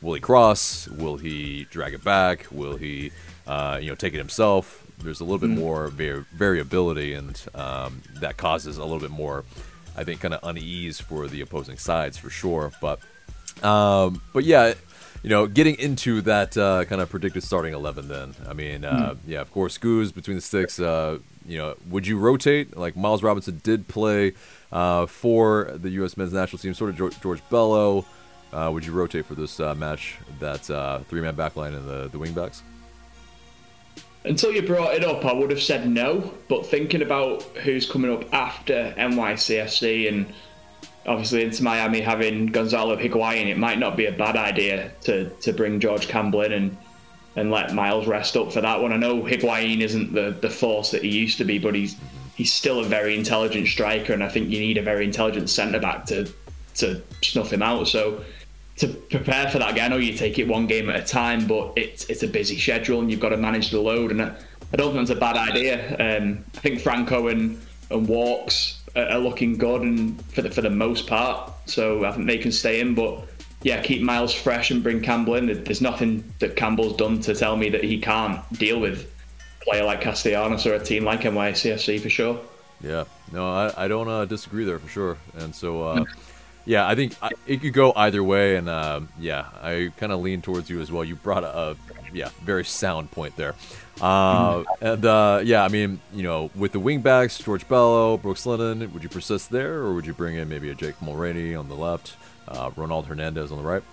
will 0.01 0.13
he 0.13 0.19
cross? 0.19 0.87
Will 0.89 1.17
he 1.17 1.65
drag 1.69 1.93
it 1.93 2.03
back? 2.03 2.47
Will 2.51 2.75
he, 2.75 3.11
uh, 3.47 3.79
you 3.81 3.89
know, 3.89 3.95
take 3.95 4.13
it 4.13 4.17
himself? 4.17 4.85
There's 4.99 5.19
a 5.19 5.23
little 5.23 5.39
bit 5.39 5.49
mm. 5.49 5.59
more 5.59 5.87
var- 5.87 6.25
variability, 6.33 7.13
and 7.13 7.41
um, 7.55 8.01
that 8.19 8.37
causes 8.37 8.77
a 8.77 8.83
little 8.83 8.99
bit 8.99 9.11
more 9.11 9.43
I 9.97 10.03
think, 10.03 10.21
kind 10.21 10.33
of 10.33 10.39
unease 10.43 10.99
for 10.99 11.27
the 11.27 11.41
opposing 11.41 11.77
sides 11.77 12.17
for 12.17 12.29
sure. 12.29 12.71
But, 12.81 12.99
um, 13.63 14.21
but 14.33 14.43
yeah, 14.43 14.73
you 15.23 15.29
know, 15.29 15.47
getting 15.47 15.75
into 15.75 16.21
that 16.21 16.57
uh, 16.57 16.85
kind 16.85 17.01
of 17.01 17.09
predicted 17.09 17.43
starting 17.43 17.73
eleven. 17.73 18.07
Then, 18.07 18.35
I 18.47 18.53
mean, 18.53 18.83
uh, 18.83 19.13
mm. 19.13 19.17
yeah, 19.27 19.41
of 19.41 19.51
course, 19.51 19.77
Goose 19.77 20.11
between 20.11 20.35
the 20.35 20.41
sticks. 20.41 20.79
Uh, 20.79 21.19
you 21.45 21.57
know, 21.57 21.75
would 21.89 22.07
you 22.07 22.17
rotate? 22.17 22.75
Like 22.75 22.95
Miles 22.95 23.23
Robinson 23.23 23.61
did 23.63 23.87
play 23.87 24.33
uh, 24.71 25.05
for 25.05 25.71
the 25.75 25.89
U.S. 25.91 26.17
men's 26.17 26.33
national 26.33 26.59
team, 26.59 26.73
sort 26.73 26.89
of 26.91 27.21
George, 27.21 27.41
Bello. 27.49 28.05
Uh, 28.51 28.69
would 28.73 28.85
you 28.85 28.91
rotate 28.91 29.25
for 29.25 29.35
this 29.35 29.59
uh, 29.59 29.75
match? 29.75 30.17
That 30.39 30.65
three 31.07 31.21
man 31.21 31.35
backline 31.35 31.75
and 31.75 31.87
the 31.87 32.09
the 32.09 32.17
wingbacks. 32.17 32.61
Until 34.23 34.51
you 34.51 34.61
brought 34.61 34.93
it 34.93 35.03
up, 35.03 35.25
I 35.25 35.33
would 35.33 35.49
have 35.49 35.61
said 35.61 35.89
no. 35.89 36.33
But 36.47 36.65
thinking 36.65 37.01
about 37.01 37.41
who's 37.63 37.89
coming 37.89 38.11
up 38.11 38.31
after 38.33 38.93
NYCFC 38.97 40.07
and 40.07 40.31
obviously 41.05 41.43
into 41.43 41.63
Miami 41.63 42.01
having 42.01 42.47
Gonzalo 42.47 42.95
Higuain, 42.95 43.47
it 43.47 43.57
might 43.57 43.79
not 43.79 43.97
be 43.97 44.05
a 44.05 44.11
bad 44.11 44.37
idea 44.37 44.91
to, 45.01 45.29
to 45.29 45.53
bring 45.53 45.79
George 45.79 46.07
Campbell 46.07 46.41
in 46.41 46.51
and, 46.51 46.77
and 47.35 47.51
let 47.51 47.73
Miles 47.73 48.07
rest 48.07 48.37
up 48.37 48.53
for 48.53 48.61
that 48.61 48.81
one. 48.81 48.93
I 48.93 48.97
know 48.97 49.23
Higuain 49.23 49.81
isn't 49.81 50.13
the, 50.13 50.37
the 50.39 50.49
force 50.49 50.91
that 50.91 51.03
he 51.03 51.09
used 51.09 51.37
to 51.39 51.45
be, 51.45 51.57
but 51.57 51.73
he's 51.73 51.95
he's 52.35 52.53
still 52.53 52.79
a 52.79 52.83
very 52.83 53.15
intelligent 53.17 53.67
striker, 53.67 54.13
and 54.13 54.23
I 54.23 54.29
think 54.29 54.49
you 54.49 54.59
need 54.59 54.77
a 54.77 54.81
very 54.81 55.05
intelligent 55.05 55.49
centre 55.49 55.79
back 55.79 56.05
to 56.07 56.31
to 56.75 57.01
snuff 57.21 57.51
him 57.51 57.61
out. 57.61 57.87
So 57.87 58.23
to 58.81 58.87
prepare 58.87 59.47
for 59.49 59.59
that 59.59 59.75
game. 59.75 59.85
I 59.85 59.87
know 59.89 59.97
you 59.97 60.13
take 60.13 60.39
it 60.39 60.47
one 60.47 60.65
game 60.65 60.89
at 60.89 60.95
a 60.95 61.05
time, 61.05 61.45
but 61.45 61.73
it's 61.75 62.05
it's 62.05 62.23
a 62.23 62.27
busy 62.27 62.57
schedule 62.57 62.99
and 62.99 63.11
you've 63.11 63.19
got 63.19 63.29
to 63.29 63.37
manage 63.37 63.69
the 63.69 63.79
load. 63.79 64.09
And 64.09 64.21
I, 64.21 64.35
I 64.73 64.75
don't 64.75 64.91
think 64.91 65.03
it's 65.03 65.11
a 65.11 65.15
bad 65.15 65.37
idea. 65.37 65.95
Um, 65.99 66.43
I 66.55 66.59
think 66.59 66.81
Franco 66.81 67.27
and 67.27 67.61
and 67.91 68.07
Walkes 68.07 68.81
are, 68.95 69.19
looking 69.19 69.57
good 69.57 69.83
and 69.83 70.23
for 70.33 70.41
the 70.41 70.49
for 70.49 70.61
the 70.61 70.71
most 70.71 71.05
part, 71.05 71.51
so 71.67 72.05
I 72.05 72.11
think 72.11 72.25
they 72.25 72.39
can 72.39 72.51
stay 72.51 72.79
in. 72.79 72.95
But 72.95 73.23
yeah, 73.61 73.83
keep 73.83 74.01
Miles 74.01 74.33
fresh 74.33 74.71
and 74.71 74.81
bring 74.81 74.99
Campbell 74.99 75.35
in. 75.35 75.63
There's 75.63 75.81
nothing 75.81 76.23
that 76.39 76.55
Campbell's 76.55 76.97
done 76.97 77.19
to 77.21 77.35
tell 77.35 77.55
me 77.55 77.69
that 77.69 77.83
he 77.83 77.99
can't 77.99 78.41
deal 78.53 78.79
with 78.79 79.11
a 79.61 79.65
player 79.65 79.83
like 79.83 80.01
Castellanos 80.01 80.65
or 80.65 80.73
a 80.73 80.83
team 80.83 81.03
like 81.03 81.21
NYCFC 81.21 82.01
for 82.01 82.09
sure. 82.09 82.39
Yeah, 82.83 83.03
no, 83.31 83.47
I, 83.47 83.85
I 83.85 83.87
don't 83.87 84.07
uh, 84.07 84.25
disagree 84.25 84.65
there 84.65 84.79
for 84.79 84.89
sure. 84.89 85.17
And 85.35 85.53
so, 85.53 85.83
uh, 85.83 86.05
yeah, 86.65 86.87
I 86.87 86.95
think 86.95 87.15
it 87.47 87.61
could 87.61 87.73
go 87.73 87.93
either 87.95 88.23
way, 88.23 88.55
and 88.55 88.69
uh, 88.69 89.01
yeah, 89.19 89.47
I 89.61 89.91
kind 89.97 90.11
of 90.11 90.21
lean 90.21 90.41
towards 90.41 90.69
you 90.69 90.79
as 90.81 90.91
well. 90.91 91.03
You 91.03 91.15
brought 91.15 91.43
a, 91.43 91.71
a 91.71 91.75
yeah 92.13 92.29
very 92.43 92.65
sound 92.65 93.11
point 93.11 93.35
there, 93.35 93.55
uh, 93.99 94.63
and 94.79 95.05
uh, 95.05 95.41
yeah, 95.43 95.63
I 95.63 95.69
mean 95.69 95.99
you 96.13 96.23
know 96.23 96.51
with 96.55 96.71
the 96.71 96.79
wingbacks, 96.79 97.43
George 97.43 97.67
Bello, 97.67 98.17
Brooks 98.17 98.45
Lennon, 98.45 98.93
would 98.93 99.03
you 99.03 99.09
persist 99.09 99.49
there, 99.49 99.75
or 99.75 99.93
would 99.93 100.05
you 100.05 100.13
bring 100.13 100.35
in 100.35 100.49
maybe 100.49 100.69
a 100.69 100.75
Jake 100.75 100.99
Mulraney 100.99 101.57
on 101.57 101.67
the 101.67 101.75
left, 101.75 102.15
uh, 102.47 102.69
Ronald 102.75 103.07
Hernandez 103.07 103.51
on 103.51 103.57
the 103.57 103.63
right? 103.63 103.83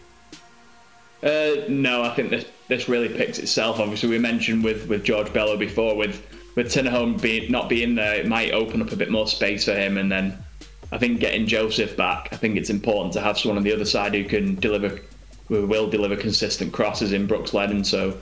Uh, 1.22 1.64
no, 1.68 2.02
I 2.02 2.14
think 2.14 2.30
this 2.30 2.44
this 2.68 2.88
really 2.88 3.08
picks 3.08 3.38
itself. 3.38 3.80
Obviously, 3.80 4.10
we 4.10 4.18
mentioned 4.18 4.62
with 4.62 4.88
with 4.88 5.04
George 5.04 5.32
Bello 5.32 5.56
before 5.56 5.96
with 5.96 6.22
with 6.54 6.72
Tinnerholm 6.72 7.20
being 7.20 7.50
not 7.50 7.68
being 7.68 7.94
there, 7.94 8.14
it 8.14 8.26
might 8.26 8.52
open 8.52 8.82
up 8.82 8.92
a 8.92 8.96
bit 8.96 9.10
more 9.10 9.26
space 9.26 9.64
for 9.64 9.74
him, 9.74 9.96
and 9.96 10.12
then 10.12 10.44
I 10.90 10.98
think 10.98 11.20
getting 11.20 11.46
Josef 11.46 11.96
back, 11.96 12.28
I 12.32 12.36
think 12.36 12.56
it's 12.56 12.70
important 12.70 13.12
to 13.14 13.20
have 13.20 13.38
someone 13.38 13.58
on 13.58 13.64
the 13.64 13.72
other 13.72 13.84
side 13.84 14.14
who 14.14 14.24
can 14.24 14.54
deliver, 14.56 15.00
who 15.48 15.66
will 15.66 15.88
deliver 15.88 16.16
consistent 16.16 16.72
crosses 16.72 17.12
in 17.12 17.26
Brooks 17.26 17.52
Lennon. 17.52 17.84
So, 17.84 18.16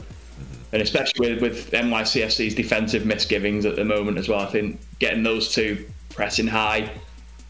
and 0.72 0.82
especially 0.82 1.32
with, 1.34 1.42
with 1.42 1.70
NYCFC's 1.70 2.54
defensive 2.54 3.06
misgivings 3.06 3.64
at 3.66 3.76
the 3.76 3.84
moment 3.84 4.18
as 4.18 4.28
well, 4.28 4.40
I 4.40 4.46
think 4.46 4.80
getting 4.98 5.22
those 5.22 5.54
two 5.54 5.86
pressing 6.10 6.48
high, 6.48 6.90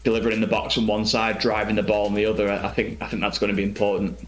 delivering 0.03 0.35
in 0.35 0.41
the 0.41 0.47
box 0.47 0.77
on 0.77 0.85
one 0.85 1.05
side, 1.05 1.39
driving 1.39 1.75
the 1.75 1.83
ball 1.83 2.05
on 2.05 2.13
the 2.13 2.25
other, 2.25 2.51
I 2.51 2.69
think 2.69 3.01
I 3.01 3.07
think 3.07 3.21
that's 3.21 3.39
going 3.39 3.49
to 3.49 3.55
be 3.55 3.63
important. 3.63 4.19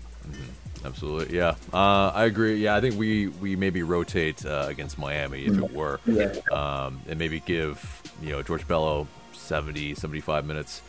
Absolutely, 0.83 1.35
yeah. 1.35 1.55
Uh, 1.73 2.09
I 2.15 2.25
agree. 2.25 2.55
Yeah, 2.55 2.75
I 2.75 2.81
think 2.81 2.97
we 2.97 3.27
we 3.27 3.55
maybe 3.55 3.83
rotate 3.83 4.45
uh, 4.45 4.65
against 4.69 4.97
Miami 4.97 5.45
if 5.45 5.57
it 5.57 5.73
were, 5.73 5.99
Yeah. 6.05 6.33
um, 6.51 7.01
and 7.07 7.19
maybe 7.19 7.41
give 7.41 8.01
you 8.23 8.31
know 8.31 8.41
George 8.41 8.67
Bello 8.67 9.07
70, 9.39 9.95
75 9.95 10.45
minutes, 10.45 10.81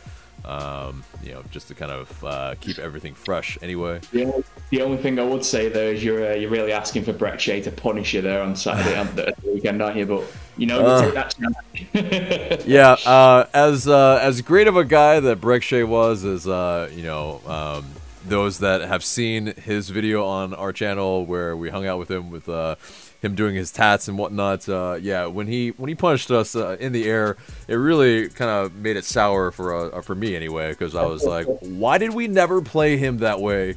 um, 0.45 1.03
you 1.23 1.31
know, 1.33 1.43
just 1.51 1.67
to 1.67 1.75
kind 1.75 1.91
of 1.91 2.23
uh, 2.23 2.55
keep 2.59 2.79
everything 2.79 3.13
fresh. 3.13 3.57
Anyway, 3.61 3.99
The 4.11 4.25
only, 4.25 4.43
the 4.71 4.81
only 4.81 4.97
thing 4.97 5.19
I 5.19 5.23
would 5.23 5.45
say 5.45 5.69
there 5.69 5.93
is 5.93 6.03
you're 6.03 6.31
uh, 6.31 6.35
you're 6.35 6.49
really 6.49 6.71
asking 6.71 7.03
for 7.03 7.13
Brek 7.13 7.39
Shea 7.39 7.61
to 7.61 7.71
punish 7.71 8.13
you 8.13 8.21
there 8.21 8.41
on 8.41 8.55
Saturday 8.55 8.97
on 8.97 9.15
the 9.15 9.33
weekend, 9.45 9.81
aren't 9.81 9.97
you? 9.97 10.05
But 10.05 10.23
you 10.57 10.67
know, 10.67 10.79
Uh. 10.79 10.83
we'll 10.83 11.01
take 11.01 11.13
that 11.13 11.35
chance. 11.37 12.65
yeah, 12.65 12.93
uh, 13.05 13.45
as 13.53 13.87
uh, 13.87 14.19
as 14.21 14.41
great 14.41 14.67
of 14.67 14.75
a 14.75 14.83
guy 14.85 15.19
that 15.19 15.39
Brek 15.41 15.61
Shea 15.61 15.83
was, 15.83 16.25
as 16.25 16.47
uh, 16.47 16.89
you 16.93 17.03
know, 17.03 17.41
um, 17.45 17.85
those 18.25 18.59
that 18.59 18.81
have 18.81 19.03
seen 19.03 19.47
his 19.57 19.89
video 19.89 20.25
on 20.25 20.53
our 20.53 20.71
channel 20.73 21.25
where 21.25 21.55
we 21.57 21.69
hung 21.69 21.85
out 21.85 21.97
with 21.99 22.09
him 22.09 22.29
with 22.31 22.47
uh, 22.49 22.75
him 23.21 23.35
doing 23.35 23.55
his 23.55 23.71
tats 23.71 24.07
and 24.07 24.17
whatnot. 24.17 24.67
Uh, 24.67 24.97
yeah, 24.99 25.27
when 25.27 25.47
he 25.47 25.69
when 25.69 25.87
he 25.87 25.95
punched 25.95 26.31
us 26.31 26.55
uh, 26.55 26.75
in 26.79 26.91
the 26.91 27.05
air, 27.05 27.37
it 27.67 27.75
really 27.75 28.29
kind 28.29 28.49
of 28.49 28.75
made 28.75 28.97
it 28.97 29.05
sour 29.05 29.51
for 29.51 29.95
uh, 29.95 30.01
for 30.01 30.15
me 30.15 30.35
anyway, 30.35 30.71
because 30.71 30.95
I 30.95 31.05
was 31.05 31.23
like, 31.23 31.47
why 31.61 31.97
did 31.97 32.13
we 32.13 32.27
never 32.27 32.61
play 32.61 32.97
him 32.97 33.19
that 33.19 33.39
way? 33.39 33.75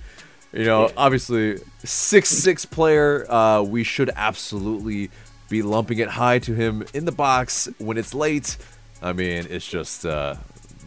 You 0.53 0.65
know, 0.65 0.91
obviously 0.97 1.59
six 1.85 2.31
six 2.31 2.65
player, 2.65 3.31
uh, 3.31 3.63
we 3.63 3.85
should 3.85 4.11
absolutely 4.17 5.11
be 5.49 5.63
lumping 5.63 5.99
it 5.99 6.09
high 6.09 6.39
to 6.41 6.55
him 6.55 6.85
in 6.95 7.05
the 7.05 7.13
box 7.13 7.69
when 7.79 7.99
it's 7.99 8.15
late. 8.15 8.57
I 9.03 9.13
mean, 9.13 9.47
it's 9.51 9.69
just 9.69 10.07
uh, 10.07 10.37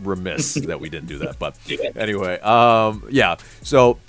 remiss 0.02 0.54
that 0.66 0.80
we 0.80 0.90
didn't 0.90 1.08
do 1.08 1.20
that. 1.20 1.38
But 1.38 1.56
anyway, 1.96 2.40
um, 2.40 3.08
yeah. 3.12 3.36
So 3.62 4.00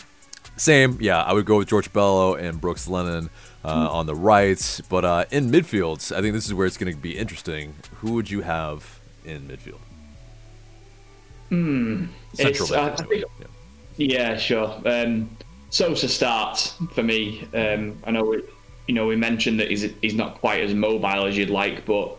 same, 0.57 0.99
yeah. 1.01 1.23
I 1.23 1.33
would 1.33 1.45
go 1.45 1.59
with 1.59 1.69
George 1.69 1.93
Bello 1.93 2.35
and 2.35 2.61
Brooks 2.61 2.89
Lennon 2.89 3.29
uh, 3.64 3.68
on 3.90 4.07
the 4.07 4.14
right, 4.14 4.81
but 4.88 5.05
uh, 5.05 5.25
in 5.31 5.51
midfields, 5.51 6.14
I 6.16 6.21
think 6.21 6.35
this 6.35 6.47
is 6.47 6.55
where 6.55 6.66
it's 6.66 6.77
going 6.77 6.92
to 6.94 6.99
be 6.99 7.16
interesting. 7.18 7.75
Who 7.97 8.12
would 8.12 8.31
you 8.31 8.42
have 8.42 8.99
in 9.25 9.49
midfield? 9.49 9.79
Central 12.35 12.75
I- 12.75 12.79
I 12.79 12.90
midfield. 12.90 13.09
think- 13.09 13.25
yeah. 13.40 13.47
Yeah, 14.01 14.37
sure. 14.37 14.81
Um, 14.87 15.29
Sosa 15.71 16.09
starts 16.09 16.75
for 16.92 17.03
me. 17.03 17.47
Um, 17.53 17.99
I 18.05 18.12
know 18.12 18.23
we, 18.25 18.42
you 18.87 18.94
know, 18.94 19.07
we 19.07 19.16
mentioned 19.16 19.59
that 19.61 19.68
he's 19.71 19.90
he's 20.01 20.14
not 20.14 20.37
quite 20.40 20.62
as 20.62 20.73
mobile 20.73 21.27
as 21.27 21.37
you'd 21.37 21.51
like, 21.51 21.85
but 21.85 22.16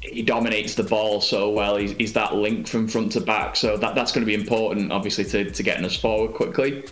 he 0.00 0.22
dominates 0.22 0.76
the 0.76 0.84
ball 0.84 1.20
so 1.20 1.50
well. 1.50 1.76
He's, 1.76 1.90
he's 1.92 2.12
that 2.12 2.36
link 2.36 2.68
from 2.68 2.86
front 2.86 3.10
to 3.12 3.20
back, 3.20 3.56
so 3.56 3.76
that, 3.78 3.96
that's 3.96 4.12
going 4.12 4.22
to 4.22 4.26
be 4.26 4.34
important, 4.40 4.92
obviously, 4.92 5.24
to, 5.24 5.50
to 5.50 5.62
getting 5.64 5.84
us 5.84 5.96
forward 5.96 6.34
quickly. 6.34 6.84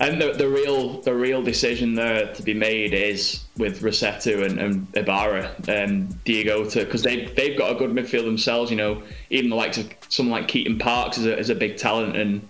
And 0.00 0.20
the, 0.20 0.32
the 0.32 0.48
real 0.48 1.02
the 1.02 1.14
real 1.14 1.42
decision 1.42 1.94
there 1.94 2.32
to 2.32 2.42
be 2.42 2.54
made 2.54 2.94
is 2.94 3.44
with 3.58 3.82
Rossetto 3.82 4.42
and, 4.44 4.58
and 4.58 4.86
Ibarra 4.96 5.54
and 5.68 6.24
Diego 6.24 6.64
to 6.70 6.84
because 6.86 7.02
they 7.02 7.26
they've 7.26 7.56
got 7.56 7.70
a 7.70 7.74
good 7.74 7.90
midfield 7.90 8.24
themselves. 8.24 8.70
You 8.70 8.78
know, 8.78 9.02
even 9.28 9.50
the 9.50 9.56
likes 9.56 9.76
of 9.76 9.92
someone 10.08 10.40
like 10.40 10.48
Keaton 10.48 10.78
Parks 10.78 11.18
is 11.18 11.26
a, 11.26 11.38
is 11.38 11.50
a 11.50 11.54
big 11.54 11.76
talent 11.76 12.16
and 12.16 12.48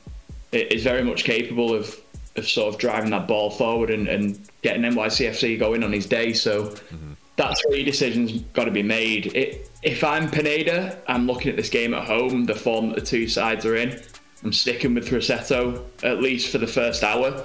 is 0.53 0.85
very 0.85 1.03
much 1.03 1.25
capable 1.25 1.75
of 1.75 2.01
of 2.37 2.49
sort 2.49 2.73
of 2.73 2.81
driving 2.81 3.11
that 3.11 3.27
ball 3.27 3.51
forward 3.51 3.91
and, 3.91 4.07
and 4.07 4.39
getting 4.63 4.83
NYCFC 4.83 5.59
going 5.59 5.83
on 5.83 5.93
his 5.93 6.07
day. 6.07 6.33
So 6.33 6.67
mm-hmm. 6.67 7.13
that 7.35 7.59
three 7.67 7.83
decisions 7.83 8.33
got 8.53 8.65
to 8.65 8.71
be 8.71 8.85
made. 8.85 9.35
It, 9.35 9.69
if 9.83 10.05
I'm 10.05 10.31
Pineda, 10.31 11.01
I'm 11.09 11.27
looking 11.27 11.51
at 11.51 11.57
this 11.57 11.69
game 11.69 11.95
at 11.95 12.07
home, 12.07 12.45
the 12.45 12.55
form 12.55 12.91
that 12.91 13.01
the 13.01 13.07
two 13.07 13.27
sides 13.27 13.67
are 13.67 13.75
in. 13.75 14.01
I'm 14.43 14.53
sticking 14.53 14.95
with 14.95 15.09
Rossetto 15.09 15.85
at 16.03 16.21
least 16.21 16.51
for 16.51 16.59
the 16.59 16.67
first 16.67 17.03
hour. 17.03 17.45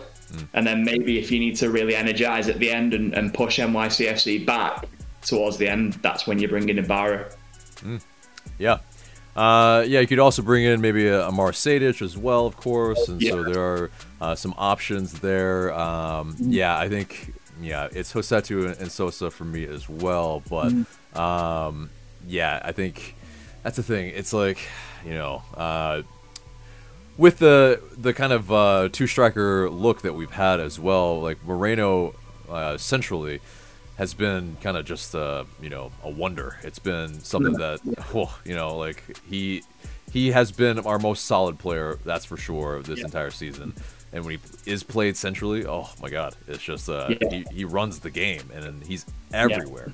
And 0.54 0.66
then 0.66 0.84
maybe 0.84 1.20
if 1.20 1.32
you 1.32 1.40
need 1.40 1.56
to 1.58 1.70
really 1.70 1.96
energise 1.96 2.50
at 2.50 2.60
the 2.60 2.72
end 2.72 2.94
and, 2.94 3.14
and 3.14 3.34
push 3.34 3.60
NYCFC 3.60 4.46
back 4.46 4.88
towards 5.22 5.58
the 5.58 5.70
end, 5.70 5.94
that's 5.96 6.28
when 6.28 6.40
you 6.40 6.48
bring 6.48 6.68
in 6.70 6.80
Ibarra. 6.80 7.32
Yeah. 8.58 8.80
Uh, 9.36 9.84
yeah, 9.86 10.00
you 10.00 10.08
could 10.08 10.20
also 10.20 10.42
bring 10.42 10.64
in 10.64 10.80
maybe 10.80 11.08
a, 11.08 11.28
Amar 11.28 11.52
Sejdic 11.52 12.02
as 12.02 12.18
well, 12.18 12.46
of 12.46 12.56
course, 12.56 13.10
and 13.10 13.22
so 13.22 13.44
there 13.44 13.62
are 13.62 13.92
uh, 14.22 14.36
some 14.36 14.54
options 14.58 15.20
there. 15.20 15.74
Um, 15.74 16.36
yeah, 16.40 16.78
I 16.78 16.88
think 16.88 17.34
yeah, 17.62 17.90
it's 17.92 18.14
Rossetto 18.14 18.66
and, 18.66 18.78
and 18.80 18.90
Sosa 18.90 19.30
for 19.30 19.44
me 19.44 19.66
as 19.66 19.90
well, 19.90 20.42
but 20.50 20.72
um, 21.20 21.90
yeah, 22.26 22.62
I 22.64 22.72
think 22.72 23.16
that's 23.62 23.76
the 23.76 23.84
thing. 23.84 24.14
It's 24.16 24.32
like 24.32 24.58
you 25.06 25.14
know, 25.14 25.44
uh, 25.58 26.04
with 27.17 27.39
the 27.39 27.82
the 27.97 28.13
kind 28.13 28.34
of 28.34 28.51
uh, 28.51 28.89
two 28.91 29.08
striker 29.08 29.69
look 29.69 30.01
that 30.01 30.13
we've 30.13 30.32
had 30.32 30.60
as 30.60 30.80
well, 30.80 31.21
like 31.21 31.43
Moreno 31.45 32.15
uh, 32.49 32.78
centrally 32.78 33.39
has 33.97 34.13
been 34.13 34.58
kind 34.62 34.75
of 34.75 34.86
just 34.86 35.15
uh, 35.15 35.45
you 35.62 35.69
know 35.69 35.91
a 36.04 36.10
wonder. 36.10 36.58
It's 36.63 36.80
been 36.80 37.19
something 37.21 37.54
that 37.54 37.80
oh, 38.15 38.38
you 38.45 38.56
know 38.56 38.78
like 38.78 39.17
he 39.30 39.63
he 40.12 40.32
has 40.32 40.51
been 40.51 40.80
our 40.80 40.99
most 40.99 41.25
solid 41.25 41.60
player, 41.60 41.97
that's 42.06 42.25
for 42.25 42.38
sure, 42.38 42.82
this 42.82 42.99
Yeah. 42.99 43.06
entire 43.06 43.32
season. 43.32 43.73
And 44.13 44.23
when 44.23 44.38
he 44.63 44.71
is 44.71 44.82
played 44.84 45.17
centrally, 45.17 45.65
oh 45.65 45.89
my 46.01 46.10
god, 46.10 46.36
it's 46.47 46.63
just 46.63 46.88
uh, 46.89 47.10
Yeah. 47.21 47.30
he, 47.30 47.45
he 47.51 47.65
runs 47.65 47.99
the 47.99 48.10
game 48.10 48.43
and 48.54 48.82
he's 48.84 49.06
everywhere. 49.34 49.91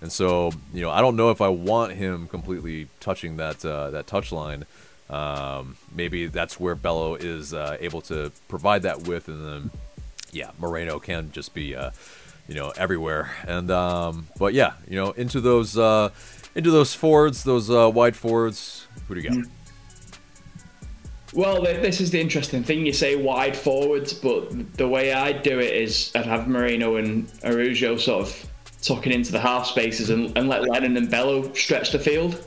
And 0.00 0.12
so 0.12 0.52
you 0.72 0.82
know 0.82 0.90
I 0.90 1.00
don't 1.00 1.16
know 1.16 1.30
if 1.30 1.40
I 1.40 1.48
want 1.48 1.92
him 1.92 2.28
completely 2.28 2.88
touching 3.00 3.36
that 3.38 3.64
uh, 3.64 3.90
that 3.90 4.06
touch 4.06 4.32
line. 4.32 4.64
Um, 5.10 5.76
maybe 5.94 6.26
that's 6.26 6.58
where 6.58 6.74
Bello 6.74 7.14
is 7.14 7.52
uh, 7.52 7.76
able 7.80 8.00
to 8.02 8.32
provide 8.48 8.82
that 8.82 9.06
with, 9.06 9.28
and 9.28 9.46
then 9.46 9.70
yeah, 10.32 10.50
Moreno 10.58 10.98
can 10.98 11.30
just 11.32 11.54
be 11.54 11.76
uh, 11.76 11.90
you 12.48 12.54
know 12.54 12.72
everywhere. 12.76 13.30
And 13.46 13.70
um, 13.70 14.28
but 14.38 14.54
yeah, 14.54 14.74
you 14.88 14.96
know 14.96 15.12
into 15.12 15.40
those 15.40 15.76
uh, 15.76 16.10
into 16.54 16.70
those 16.70 16.94
forwards, 16.94 17.44
those 17.44 17.70
uh, 17.70 17.90
wide 17.90 18.16
forwards. 18.16 18.86
Who 19.08 19.14
do 19.14 19.20
you 19.20 19.30
got? 19.30 19.50
Well, 21.34 21.62
this 21.62 22.00
is 22.00 22.12
the 22.12 22.20
interesting 22.20 22.62
thing. 22.62 22.86
You 22.86 22.92
say 22.92 23.16
wide 23.16 23.56
forwards, 23.56 24.12
but 24.12 24.76
the 24.76 24.86
way 24.86 25.12
I'd 25.12 25.42
do 25.42 25.58
it 25.58 25.72
is 25.72 26.12
I'd 26.14 26.26
have 26.26 26.46
Moreno 26.46 26.96
and 26.96 27.28
Araujo 27.42 27.96
sort 27.96 28.28
of 28.28 28.50
tucking 28.80 29.12
into 29.12 29.32
the 29.32 29.40
half 29.40 29.66
spaces 29.66 30.10
and, 30.10 30.36
and 30.38 30.48
let 30.48 30.62
Lennon 30.62 30.96
and 30.96 31.10
Bello 31.10 31.52
stretch 31.54 31.90
the 31.90 31.98
field. 31.98 32.44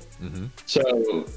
So, 0.66 1.28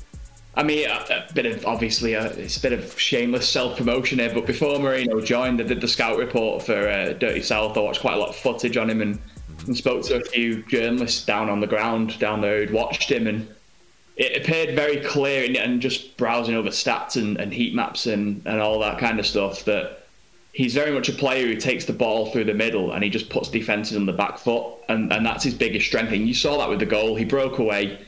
I 0.55 0.65
mean, 0.65 0.89
a, 0.89 1.27
bit 1.33 1.47
of 1.47 1.65
obviously 1.65 2.15
a, 2.15 2.27
it's 2.33 2.57
a 2.57 2.61
bit 2.61 2.73
of 2.73 2.99
shameless 2.99 3.49
self 3.49 3.79
promotion 3.79 4.19
here. 4.19 4.33
But 4.35 4.47
before 4.47 4.79
Moreno 4.79 5.21
joined, 5.21 5.61
I 5.61 5.65
did 5.65 5.81
the 5.81 5.89
scout 5.89 6.19
report 6.19 6.63
for 6.63 6.89
uh, 6.89 7.13
Dirty 7.13 7.43
South. 7.43 7.77
I 7.77 7.81
watched 7.81 8.01
quite 8.01 8.15
a 8.15 8.19
lot 8.19 8.31
of 8.31 8.37
footage 8.37 8.77
on 8.77 8.91
him 8.91 9.01
and, 9.01 9.19
and 9.67 9.77
spoke 9.77 10.03
to 10.07 10.17
a 10.17 10.25
few 10.25 10.63
journalists 10.65 11.25
down 11.25 11.49
on 11.49 11.61
the 11.61 11.67
ground 11.67 12.19
down 12.19 12.41
there 12.41 12.59
who'd 12.59 12.73
watched 12.75 13.11
him 13.11 13.27
and 13.27 13.49
it 14.17 14.37
appeared 14.37 14.75
very 14.75 14.99
clear 14.99 15.45
and, 15.45 15.57
and 15.57 15.81
just 15.81 16.17
browsing 16.17 16.55
over 16.55 16.69
stats 16.69 17.17
and, 17.17 17.39
and 17.39 17.53
heat 17.53 17.75
maps 17.75 18.07
and, 18.07 18.43
and 18.45 18.61
all 18.61 18.79
that 18.81 18.99
kind 18.99 19.19
of 19.19 19.27
stuff 19.27 19.65
that 19.65 20.07
he's 20.53 20.75
very 20.75 20.91
much 20.91 21.09
a 21.09 21.13
player 21.13 21.47
who 21.47 21.57
takes 21.57 21.85
the 21.85 21.93
ball 21.93 22.31
through 22.31 22.45
the 22.45 22.55
middle 22.55 22.93
and 22.93 23.05
he 23.05 23.09
just 23.09 23.31
puts 23.31 23.49
defenses 23.49 23.97
on 23.97 24.05
the 24.05 24.13
back 24.13 24.37
foot 24.37 24.75
and, 24.89 25.13
and 25.13 25.25
that's 25.25 25.45
his 25.45 25.55
biggest 25.55 25.87
strength 25.87 26.13
and 26.13 26.27
you 26.27 26.35
saw 26.35 26.59
that 26.59 26.69
with 26.69 26.81
the 26.81 26.87
goal 26.87 27.15
he 27.15 27.25
broke 27.25 27.59
away 27.59 27.99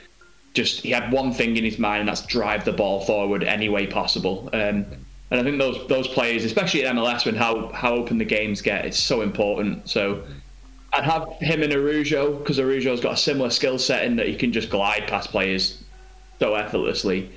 just 0.54 0.80
he 0.80 0.90
had 0.90 1.10
one 1.12 1.32
thing 1.32 1.56
in 1.56 1.64
his 1.64 1.78
mind 1.78 2.00
and 2.00 2.08
that's 2.08 2.26
drive 2.26 2.64
the 2.64 2.72
ball 2.72 3.04
forward 3.04 3.42
any 3.42 3.68
way 3.68 3.86
possible 3.86 4.48
um, 4.52 4.84
and 5.30 5.40
I 5.40 5.42
think 5.42 5.58
those 5.58 5.86
those 5.88 6.08
players 6.08 6.44
especially 6.44 6.84
at 6.84 6.94
MLS 6.94 7.24
when 7.24 7.34
how 7.34 7.68
how 7.72 7.94
open 7.94 8.18
the 8.18 8.24
games 8.24 8.60
get 8.60 8.84
it's 8.84 8.98
so 8.98 9.22
important 9.22 9.88
so 9.88 10.22
I'd 10.92 11.04
have 11.04 11.26
him 11.40 11.62
and 11.62 11.72
Araujo 11.72 12.34
because 12.36 12.58
Araujo's 12.58 13.00
got 13.00 13.14
a 13.14 13.16
similar 13.16 13.50
skill 13.50 13.78
set 13.78 14.04
in 14.04 14.16
that 14.16 14.26
he 14.26 14.36
can 14.36 14.52
just 14.52 14.68
glide 14.68 15.06
past 15.06 15.30
players 15.30 15.82
so 16.38 16.54
effortlessly. 16.54 17.30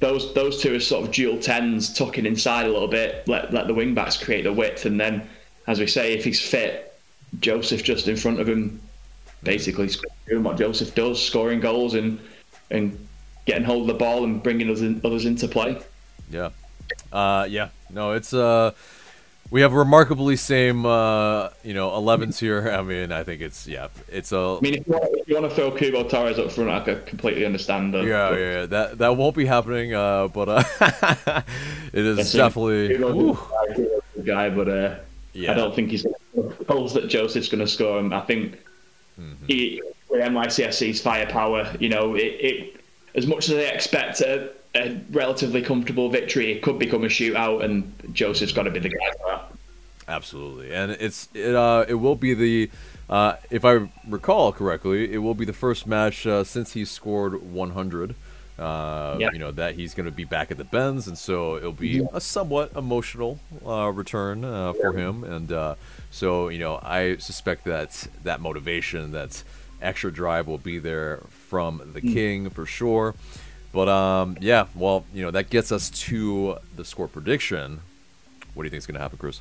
those 0.00 0.34
those 0.34 0.60
two 0.60 0.74
are 0.74 0.80
sort 0.80 1.06
of 1.06 1.14
dual 1.14 1.38
tens, 1.38 1.94
tucking 1.94 2.26
inside 2.26 2.66
a 2.66 2.72
little 2.72 2.88
bit, 2.88 3.26
let 3.26 3.52
let 3.54 3.66
the 3.68 3.74
wing 3.74 3.94
backs 3.94 4.22
create 4.22 4.42
the 4.42 4.52
width, 4.52 4.84
and 4.84 5.00
then, 5.00 5.26
as 5.66 5.80
we 5.80 5.86
say, 5.86 6.12
if 6.12 6.24
he's 6.24 6.40
fit, 6.40 6.98
Josef 7.40 7.82
just 7.82 8.06
in 8.08 8.16
front 8.16 8.40
of 8.40 8.48
him, 8.48 8.80
basically 9.42 9.88
doing 10.28 10.42
what 10.42 10.58
Josef 10.58 10.94
does, 10.94 11.24
scoring 11.24 11.60
goals 11.60 11.94
and 11.94 12.18
and 12.70 13.06
getting 13.46 13.64
hold 13.64 13.82
of 13.82 13.86
the 13.88 13.94
ball 13.94 14.24
and 14.24 14.42
bringing 14.42 14.68
others, 14.68 14.82
in, 14.82 15.00
others 15.04 15.24
into 15.24 15.48
play. 15.48 15.80
Yeah, 16.30 16.50
uh, 17.12 17.46
yeah. 17.48 17.68
No, 17.90 18.12
it's 18.12 18.32
uh, 18.32 18.72
we 19.50 19.60
have 19.60 19.72
remarkably 19.72 20.36
same 20.36 20.84
uh, 20.86 21.50
you 21.62 21.74
know 21.74 21.90
11s 21.90 22.38
here. 22.38 22.70
I 22.72 22.82
mean, 22.82 23.12
I 23.12 23.22
think 23.22 23.40
it's 23.40 23.66
yeah, 23.66 23.88
it's 24.08 24.32
a. 24.32 24.56
I 24.58 24.60
mean, 24.60 24.74
if 24.74 24.86
you 24.86 24.92
want, 24.92 25.04
if 25.16 25.28
you 25.28 25.34
want 25.40 25.48
to 25.50 25.54
throw 25.54 25.70
Cubo 25.70 26.08
Torres 26.08 26.38
up 26.38 26.50
front, 26.50 26.70
I 26.70 26.80
could 26.80 27.06
completely 27.06 27.46
understand. 27.46 27.94
That, 27.94 28.04
yeah, 28.04 28.30
yeah, 28.30 28.38
yeah, 28.38 28.66
that 28.66 28.98
that 28.98 29.16
won't 29.16 29.36
be 29.36 29.46
happening. 29.46 29.94
Uh, 29.94 30.28
but 30.28 30.48
uh, 30.48 30.62
it 31.92 32.04
is 32.04 32.32
definitely 32.32 32.94
a 32.94 34.22
guy, 34.22 34.50
but 34.50 34.68
uh, 34.68 34.94
yeah. 35.34 35.50
I 35.50 35.54
don't 35.54 35.74
think 35.74 35.90
he's 35.90 36.06
goals 36.66 36.94
that 36.94 37.08
Josef's 37.08 37.48
going 37.48 37.60
to 37.60 37.66
score. 37.66 37.98
And 37.98 38.14
I 38.14 38.20
think 38.20 38.58
mm-hmm. 39.20 39.46
he, 39.46 39.82
with 40.14 40.22
NYCFC's 40.22 41.00
firepower, 41.00 41.74
you 41.80 41.88
know, 41.88 42.14
it, 42.14 42.20
it 42.20 42.80
as 43.14 43.26
much 43.26 43.48
as 43.48 43.56
they 43.56 43.70
expect 43.70 44.20
a, 44.20 44.50
a, 44.74 45.00
relatively 45.10 45.62
comfortable 45.62 46.08
victory, 46.08 46.52
it 46.52 46.62
could 46.62 46.78
become 46.78 47.04
a 47.04 47.08
shootout, 47.08 47.64
and 47.64 47.92
Josef's 48.12 48.52
got 48.52 48.62
to 48.62 48.70
be 48.70 48.80
the 48.80 48.88
guy 48.88 49.10
for 49.18 49.30
that. 49.30 49.52
Absolutely, 50.06 50.72
and 50.74 50.92
it's 50.92 51.28
it 51.34 51.54
uh, 51.54 51.84
it 51.88 51.94
will 51.94 52.16
be 52.16 52.34
the 52.34 52.70
uh, 53.08 53.36
if 53.50 53.64
I 53.64 53.88
recall 54.06 54.52
correctly, 54.52 55.12
it 55.12 55.18
will 55.18 55.34
be 55.34 55.44
the 55.44 55.52
first 55.54 55.86
match 55.86 56.26
uh, 56.26 56.44
since 56.44 56.72
he 56.72 56.84
scored 56.84 57.42
100. 57.42 58.14
Uh, 58.56 59.16
You 59.18 59.38
know 59.38 59.50
that 59.50 59.74
he's 59.74 59.94
going 59.94 60.06
to 60.06 60.12
be 60.12 60.24
back 60.24 60.50
at 60.50 60.58
the 60.58 60.64
Benz, 60.64 61.08
and 61.08 61.18
so 61.18 61.56
it'll 61.56 61.72
be 61.72 61.88
yeah. 61.88 62.06
a 62.12 62.20
somewhat 62.20 62.72
emotional 62.76 63.40
uh, 63.66 63.90
return 63.90 64.44
uh, 64.44 64.74
for 64.74 64.92
him. 64.92 65.24
And 65.24 65.50
uh, 65.50 65.74
so 66.10 66.48
you 66.48 66.58
know, 66.58 66.78
I 66.82 67.16
suspect 67.16 67.64
that 67.64 68.06
that 68.22 68.40
motivation, 68.40 69.10
that 69.12 69.42
extra 69.84 70.12
drive, 70.12 70.46
will 70.46 70.58
be 70.58 70.78
there 70.78 71.20
from 71.48 71.92
the 71.92 72.00
mm. 72.00 72.12
King 72.12 72.50
for 72.50 72.66
sure. 72.66 73.14
But 73.72 73.88
um, 73.88 74.36
yeah, 74.40 74.66
well, 74.74 75.04
you 75.12 75.22
know, 75.22 75.32
that 75.32 75.50
gets 75.50 75.72
us 75.72 75.90
to 75.90 76.58
the 76.76 76.84
score 76.84 77.08
prediction. 77.08 77.80
What 78.54 78.62
do 78.62 78.66
you 78.66 78.70
think 78.70 78.78
is 78.78 78.86
going 78.86 78.94
to 78.94 79.00
happen, 79.00 79.18
Chris? 79.18 79.40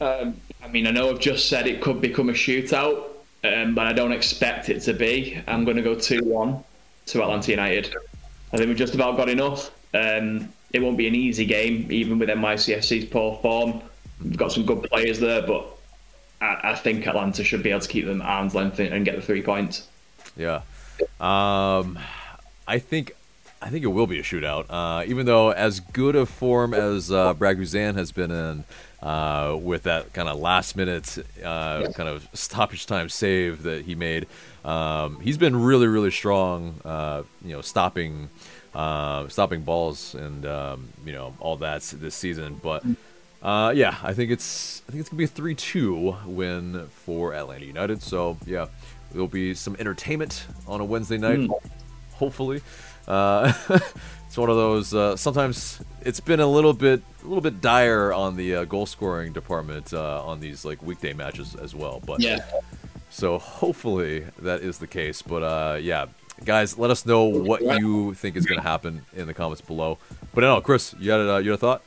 Um, 0.00 0.36
I 0.62 0.66
mean, 0.66 0.88
I 0.88 0.90
know 0.90 1.10
I've 1.10 1.20
just 1.20 1.48
said 1.48 1.68
it 1.68 1.80
could 1.80 2.00
become 2.00 2.28
a 2.28 2.32
shootout, 2.32 3.04
um, 3.44 3.74
but 3.76 3.86
I 3.86 3.92
don't 3.92 4.10
expect 4.10 4.68
it 4.68 4.80
to 4.80 4.92
be. 4.92 5.40
I'm 5.46 5.64
going 5.64 5.76
to 5.76 5.82
go 5.82 5.94
2 5.94 6.24
1 6.24 6.64
to 7.06 7.22
Atlanta 7.22 7.50
United. 7.52 7.94
I 8.52 8.56
think 8.56 8.68
we've 8.68 8.76
just 8.76 8.96
about 8.96 9.16
got 9.16 9.28
enough. 9.28 9.70
Um, 9.94 10.48
it 10.72 10.80
won't 10.80 10.96
be 10.96 11.06
an 11.06 11.14
easy 11.14 11.44
game, 11.44 11.86
even 11.92 12.18
with 12.18 12.28
NYCFC's 12.28 13.04
poor 13.06 13.38
form. 13.40 13.82
We've 14.22 14.36
got 14.36 14.50
some 14.50 14.66
good 14.66 14.82
players 14.84 15.20
there, 15.20 15.42
but 15.46 15.78
I, 16.42 16.72
I 16.72 16.74
think 16.74 17.06
Atlanta 17.06 17.44
should 17.44 17.62
be 17.62 17.70
able 17.70 17.80
to 17.80 17.88
keep 17.88 18.04
them 18.04 18.20
arm's 18.20 18.54
length 18.54 18.78
and 18.80 19.04
get 19.04 19.16
the 19.16 19.22
three 19.22 19.42
points. 19.42 19.86
Yeah. 20.36 20.62
Um, 21.20 21.98
I 22.66 22.78
think 22.78 23.12
I 23.60 23.70
think 23.70 23.84
it 23.84 23.88
will 23.88 24.08
be 24.08 24.18
a 24.18 24.22
shootout. 24.22 24.66
Uh, 24.68 25.04
even 25.06 25.26
though 25.26 25.50
as 25.50 25.78
good 25.80 26.16
a 26.16 26.26
form 26.26 26.74
as 26.74 27.12
uh, 27.12 27.32
Brad 27.34 27.58
Guzan 27.58 27.94
has 27.94 28.10
been 28.10 28.30
in, 28.30 28.64
uh, 29.00 29.56
with 29.60 29.84
that 29.84 30.12
kind 30.12 30.28
of 30.28 30.38
last 30.38 30.76
minute 30.76 31.18
uh, 31.44 31.90
kind 31.92 32.08
of 32.08 32.28
stoppage 32.32 32.86
time 32.86 33.08
save 33.08 33.62
that 33.62 33.84
he 33.84 33.94
made, 33.94 34.26
um, 34.64 35.20
he's 35.20 35.38
been 35.38 35.62
really 35.62 35.86
really 35.86 36.10
strong. 36.10 36.80
Uh, 36.84 37.22
you 37.44 37.52
know, 37.52 37.60
stopping 37.60 38.28
uh, 38.74 39.28
stopping 39.28 39.62
balls 39.62 40.14
and 40.14 40.46
um, 40.46 40.88
you 41.04 41.12
know 41.12 41.34
all 41.38 41.56
that 41.58 41.82
this 41.82 42.14
season. 42.14 42.60
But 42.62 42.84
uh, 43.42 43.72
yeah, 43.74 43.96
I 44.02 44.14
think 44.14 44.30
it's 44.30 44.82
I 44.88 44.92
think 44.92 45.00
it's 45.00 45.08
gonna 45.08 45.18
be 45.18 45.24
a 45.24 45.28
three-two 45.28 46.16
win 46.26 46.86
for 46.88 47.34
Atlanta 47.34 47.64
United. 47.64 48.02
So 48.02 48.38
yeah, 48.46 48.66
there'll 49.10 49.28
be 49.28 49.54
some 49.54 49.76
entertainment 49.78 50.46
on 50.66 50.80
a 50.80 50.84
Wednesday 50.84 51.18
night, 51.18 51.40
mm. 51.40 51.50
hopefully. 52.12 52.62
Uh, 53.08 53.52
it's 54.26 54.38
one 54.38 54.48
of 54.48 54.56
those. 54.56 54.94
Uh, 54.94 55.16
sometimes 55.16 55.80
it's 56.02 56.20
been 56.20 56.40
a 56.40 56.46
little 56.46 56.72
bit, 56.72 57.02
a 57.22 57.26
little 57.26 57.40
bit 57.40 57.60
dire 57.60 58.12
on 58.12 58.36
the 58.36 58.56
uh, 58.56 58.64
goal 58.64 58.86
scoring 58.86 59.32
department 59.32 59.92
uh, 59.92 60.24
on 60.24 60.40
these 60.40 60.64
like 60.64 60.82
weekday 60.82 61.12
matches 61.12 61.56
as 61.56 61.74
well. 61.74 62.00
But 62.04 62.20
yeah. 62.20 62.44
So 63.10 63.38
hopefully 63.38 64.24
that 64.38 64.60
is 64.62 64.78
the 64.78 64.86
case. 64.86 65.20
But 65.20 65.42
uh, 65.42 65.78
yeah, 65.80 66.06
guys, 66.44 66.78
let 66.78 66.90
us 66.90 67.04
know 67.04 67.24
what 67.24 67.60
you 67.60 68.14
think 68.14 68.36
is 68.36 68.46
going 68.46 68.60
to 68.60 68.66
happen 68.66 69.04
in 69.14 69.26
the 69.26 69.34
comments 69.34 69.60
below. 69.60 69.98
But 70.32 70.42
no, 70.42 70.60
Chris, 70.60 70.94
you 70.98 71.10
had 71.10 71.20
a, 71.20 71.42
you 71.42 71.50
had 71.50 71.58
a 71.58 71.60
thought? 71.60 71.82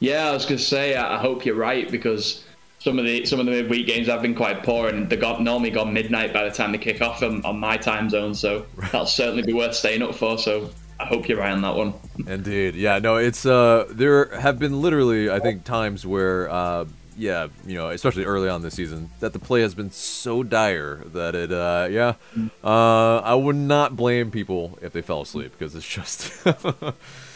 Yeah, 0.00 0.30
I 0.30 0.32
was 0.32 0.44
going 0.44 0.58
to 0.58 0.64
say 0.64 0.94
I 0.94 1.18
hope 1.18 1.44
you're 1.44 1.56
right 1.56 1.90
because 1.90 2.44
some 2.78 2.98
of 2.98 3.04
the 3.04 3.24
some 3.24 3.40
of 3.40 3.46
the 3.46 3.52
midweek 3.52 3.86
games 3.86 4.06
have 4.06 4.22
been 4.22 4.34
quite 4.34 4.62
poor, 4.62 4.88
and 4.88 5.10
they 5.10 5.16
got 5.16 5.42
normally 5.42 5.70
gone 5.70 5.92
midnight 5.92 6.32
by 6.32 6.44
the 6.44 6.50
time 6.50 6.72
they 6.72 6.78
kick 6.78 7.02
off 7.02 7.22
on, 7.22 7.44
on 7.44 7.58
my 7.58 7.76
time 7.76 8.08
zone. 8.08 8.34
So 8.34 8.66
that'll 8.76 9.06
certainly 9.06 9.42
be 9.42 9.52
worth 9.52 9.74
staying 9.74 10.02
up 10.02 10.14
for. 10.14 10.38
So 10.38 10.70
I 11.00 11.06
hope 11.06 11.28
you're 11.28 11.38
right 11.38 11.52
on 11.52 11.62
that 11.62 11.74
one. 11.74 11.94
Indeed, 12.26 12.74
yeah. 12.74 12.98
No, 12.98 13.16
it's 13.16 13.44
uh, 13.44 13.86
there 13.90 14.26
have 14.38 14.58
been 14.58 14.80
literally 14.80 15.30
I 15.30 15.40
think 15.40 15.64
times 15.64 16.06
where 16.06 16.48
uh, 16.48 16.84
yeah, 17.16 17.48
you 17.66 17.74
know, 17.74 17.90
especially 17.90 18.24
early 18.24 18.48
on 18.48 18.62
this 18.62 18.74
season, 18.74 19.10
that 19.18 19.32
the 19.32 19.40
play 19.40 19.62
has 19.62 19.74
been 19.74 19.90
so 19.90 20.44
dire 20.44 21.02
that 21.06 21.34
it, 21.34 21.52
uh, 21.52 21.88
yeah, 21.90 22.14
uh, 22.62 23.18
I 23.18 23.34
would 23.34 23.56
not 23.56 23.96
blame 23.96 24.30
people 24.30 24.78
if 24.80 24.92
they 24.92 25.02
fell 25.02 25.22
asleep 25.22 25.52
because 25.58 25.74
it's 25.74 25.86
just 25.86 26.30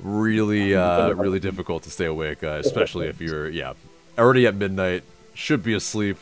really, 0.00 0.74
uh, 0.76 1.12
really 1.12 1.40
difficult 1.40 1.82
to 1.84 1.90
stay 1.90 2.06
awake, 2.06 2.42
uh, 2.42 2.60
especially 2.64 3.08
if 3.08 3.20
you're, 3.20 3.48
yeah, 3.48 3.74
already 4.18 4.46
at 4.46 4.54
midnight, 4.54 5.04
should 5.34 5.62
be 5.62 5.74
asleep. 5.74 6.16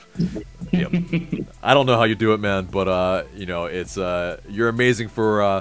Yep. 0.73 0.93
I 1.63 1.73
don't 1.73 1.87
know 1.87 1.97
how 1.97 2.05
you 2.05 2.15
do 2.17 2.35
it, 2.35 2.41
man, 2.41 2.65
but 2.65 2.89
uh, 2.89 3.25
you 3.35 3.47
know, 3.47 3.67
it's 3.67 3.97
uh, 3.97 4.41
you're 4.49 4.69
amazing 4.69 5.09
for 5.09 5.43
uh, 5.43 5.61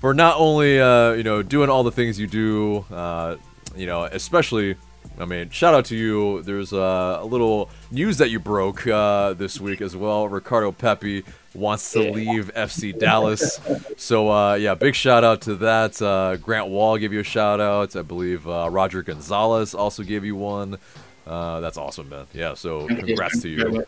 for 0.00 0.14
not 0.14 0.36
only 0.38 0.80
uh, 0.80 1.12
you 1.12 1.22
know 1.22 1.42
doing 1.42 1.68
all 1.68 1.82
the 1.82 1.92
things 1.92 2.18
you 2.18 2.26
do, 2.26 2.84
uh, 2.90 3.36
you 3.76 3.86
know, 3.86 4.04
especially 4.04 4.76
I 5.18 5.24
mean, 5.24 5.50
shout 5.50 5.74
out 5.74 5.86
to 5.86 5.96
you. 5.96 6.42
There's 6.42 6.72
uh, 6.72 7.18
a 7.20 7.24
little 7.24 7.70
news 7.90 8.18
that 8.18 8.30
you 8.30 8.38
broke 8.38 8.86
uh, 8.86 9.32
this 9.32 9.60
week 9.60 9.80
as 9.80 9.96
well. 9.96 10.28
Ricardo 10.28 10.72
Pepi 10.72 11.24
wants 11.54 11.90
to 11.92 12.10
leave 12.10 12.52
FC 12.54 12.98
Dallas. 12.98 13.58
So, 13.96 14.30
uh, 14.30 14.54
yeah, 14.54 14.74
big 14.74 14.94
shout 14.94 15.24
out 15.24 15.40
to 15.42 15.54
that. 15.56 16.00
Uh, 16.02 16.36
Grant 16.36 16.68
Wahl 16.68 16.98
gave 16.98 17.12
you 17.12 17.20
a 17.20 17.24
shout 17.24 17.60
out. 17.60 17.96
I 17.96 18.02
believe 18.02 18.46
uh, 18.46 18.68
Roger 18.70 19.02
Gonzalez 19.02 19.74
also 19.74 20.02
gave 20.02 20.24
you 20.24 20.36
one. 20.36 20.78
Uh, 21.26 21.60
that's 21.60 21.78
awesome, 21.78 22.10
man. 22.10 22.26
Yeah, 22.34 22.54
so 22.54 22.86
congrats 22.86 23.40
to 23.40 23.48
you. 23.48 23.86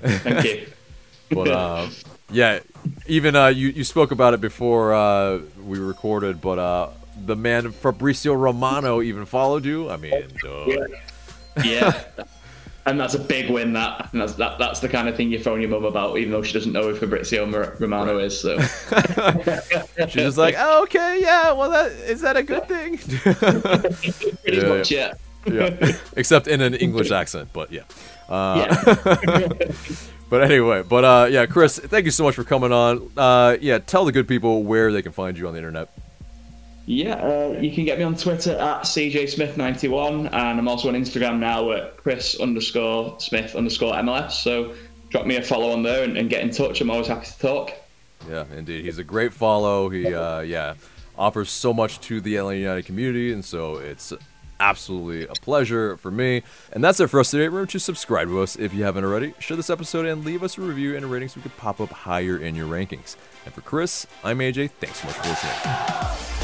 Thank 0.00 0.44
you. 0.44 0.66
but, 1.30 1.92
yeah, 2.30 2.60
even 3.06 3.34
you, 3.54 3.68
you 3.68 3.84
spoke 3.84 4.10
about 4.10 4.32
it 4.32 4.40
before 4.40 5.42
we 5.62 5.78
recorded, 5.78 6.40
but 6.40 6.94
the 7.24 7.36
man 7.36 7.72
Fabrizio 7.72 8.34
Romano 8.34 9.02
even 9.02 9.26
followed 9.26 9.64
you. 9.64 9.90
I 9.90 9.96
mean, 9.96 10.12
yeah. 10.44 10.86
yeah. 11.64 12.04
and 12.86 12.98
that's 12.98 13.14
a 13.14 13.18
big 13.18 13.50
win. 13.50 13.72
That 13.72 14.12
and 14.12 14.20
that's 14.20 14.34
that, 14.34 14.58
that's 14.58 14.80
the 14.80 14.88
kind 14.88 15.08
of 15.08 15.16
thing 15.16 15.30
you 15.30 15.38
phone 15.38 15.60
your 15.60 15.70
mum 15.70 15.84
about, 15.84 16.18
even 16.18 16.32
though 16.32 16.42
she 16.42 16.52
doesn't 16.52 16.72
know 16.72 16.82
who 16.82 16.96
Fabrizio 16.96 17.46
Romano 17.78 18.18
is. 18.18 18.38
So 18.40 18.58
she's 20.08 20.12
just 20.12 20.38
like, 20.38 20.54
oh, 20.58 20.82
okay, 20.84 21.20
yeah. 21.20 21.52
Well, 21.52 21.70
that 21.70 21.92
is 21.92 22.20
that 22.22 22.36
a 22.36 22.42
good 22.42 22.66
thing? 22.66 22.98
Pretty 24.42 24.58
yeah, 24.58 24.68
much, 24.68 24.90
yeah. 24.90 25.14
yeah. 25.46 25.96
Except 26.16 26.48
in 26.48 26.60
an 26.60 26.74
English 26.74 27.10
accent, 27.10 27.50
but 27.52 27.70
yeah. 27.72 27.82
Uh, 28.28 28.66
yeah. 28.68 29.54
but 30.30 30.42
anyway, 30.42 30.82
but 30.82 31.04
uh, 31.04 31.26
yeah, 31.30 31.46
Chris, 31.46 31.78
thank 31.78 32.04
you 32.04 32.10
so 32.10 32.24
much 32.24 32.34
for 32.34 32.44
coming 32.44 32.72
on. 32.72 33.10
Uh, 33.16 33.56
yeah, 33.60 33.78
tell 33.78 34.04
the 34.04 34.12
good 34.12 34.26
people 34.26 34.64
where 34.64 34.90
they 34.90 35.02
can 35.02 35.12
find 35.12 35.38
you 35.38 35.46
on 35.46 35.52
the 35.52 35.58
internet. 35.58 35.88
Yeah, 36.86 37.14
uh, 37.14 37.58
you 37.60 37.72
can 37.72 37.84
get 37.84 37.98
me 37.98 38.04
on 38.04 38.16
Twitter 38.16 38.52
at 38.52 38.82
cjsmith91, 38.82 40.26
and 40.26 40.58
I'm 40.58 40.66
also 40.66 40.88
on 40.88 40.94
Instagram 40.94 41.38
now 41.38 41.70
at 41.72 41.96
chris 41.96 42.40
underscore 42.40 43.20
smith 43.20 43.54
underscore 43.54 43.94
MLS. 43.94 44.32
So 44.32 44.74
drop 45.10 45.26
me 45.26 45.36
a 45.36 45.42
follow 45.42 45.70
on 45.70 45.82
there 45.84 46.02
and, 46.02 46.16
and 46.16 46.28
get 46.28 46.42
in 46.42 46.50
touch. 46.50 46.80
I'm 46.80 46.90
always 46.90 47.06
happy 47.06 47.26
to 47.26 47.38
talk. 47.38 47.72
Yeah, 48.28 48.44
indeed. 48.56 48.84
He's 48.84 48.98
a 48.98 49.04
great 49.04 49.32
follow. 49.32 49.88
He, 49.90 50.12
uh, 50.12 50.40
yeah, 50.40 50.74
offers 51.16 51.50
so 51.50 51.72
much 51.72 52.00
to 52.00 52.20
the 52.20 52.40
LA 52.40 52.50
United 52.50 52.86
community, 52.86 53.32
and 53.32 53.44
so 53.44 53.76
it's 53.76 54.12
absolutely 54.58 55.24
a 55.26 55.34
pleasure 55.40 55.96
for 55.96 56.10
me. 56.10 56.42
And 56.72 56.82
that's 56.82 57.00
it 57.00 57.08
for 57.08 57.20
us 57.20 57.30
today. 57.30 57.44
Remember 57.46 57.66
to 57.66 57.78
subscribe 57.78 58.28
to 58.28 58.40
us 58.40 58.56
if 58.56 58.72
you 58.72 58.84
haven't 58.84 59.04
already. 59.04 59.34
Share 59.38 59.56
this 59.56 59.70
episode 59.70 60.06
and 60.06 60.24
leave 60.24 60.42
us 60.42 60.56
a 60.56 60.60
review 60.60 60.96
and 60.96 61.04
a 61.04 61.08
rating 61.08 61.28
so 61.28 61.38
we 61.38 61.42
could 61.42 61.56
pop 61.56 61.80
up 61.80 61.90
higher 61.90 62.38
in 62.38 62.54
your 62.54 62.66
rankings. 62.66 63.16
And 63.44 63.52
for 63.52 63.60
Chris, 63.60 64.06
I'm 64.22 64.38
AJ. 64.38 64.70
Thanks 64.80 65.00
so 65.00 65.06
much 65.06 65.16
for 65.16 65.28
listening. 65.28 66.41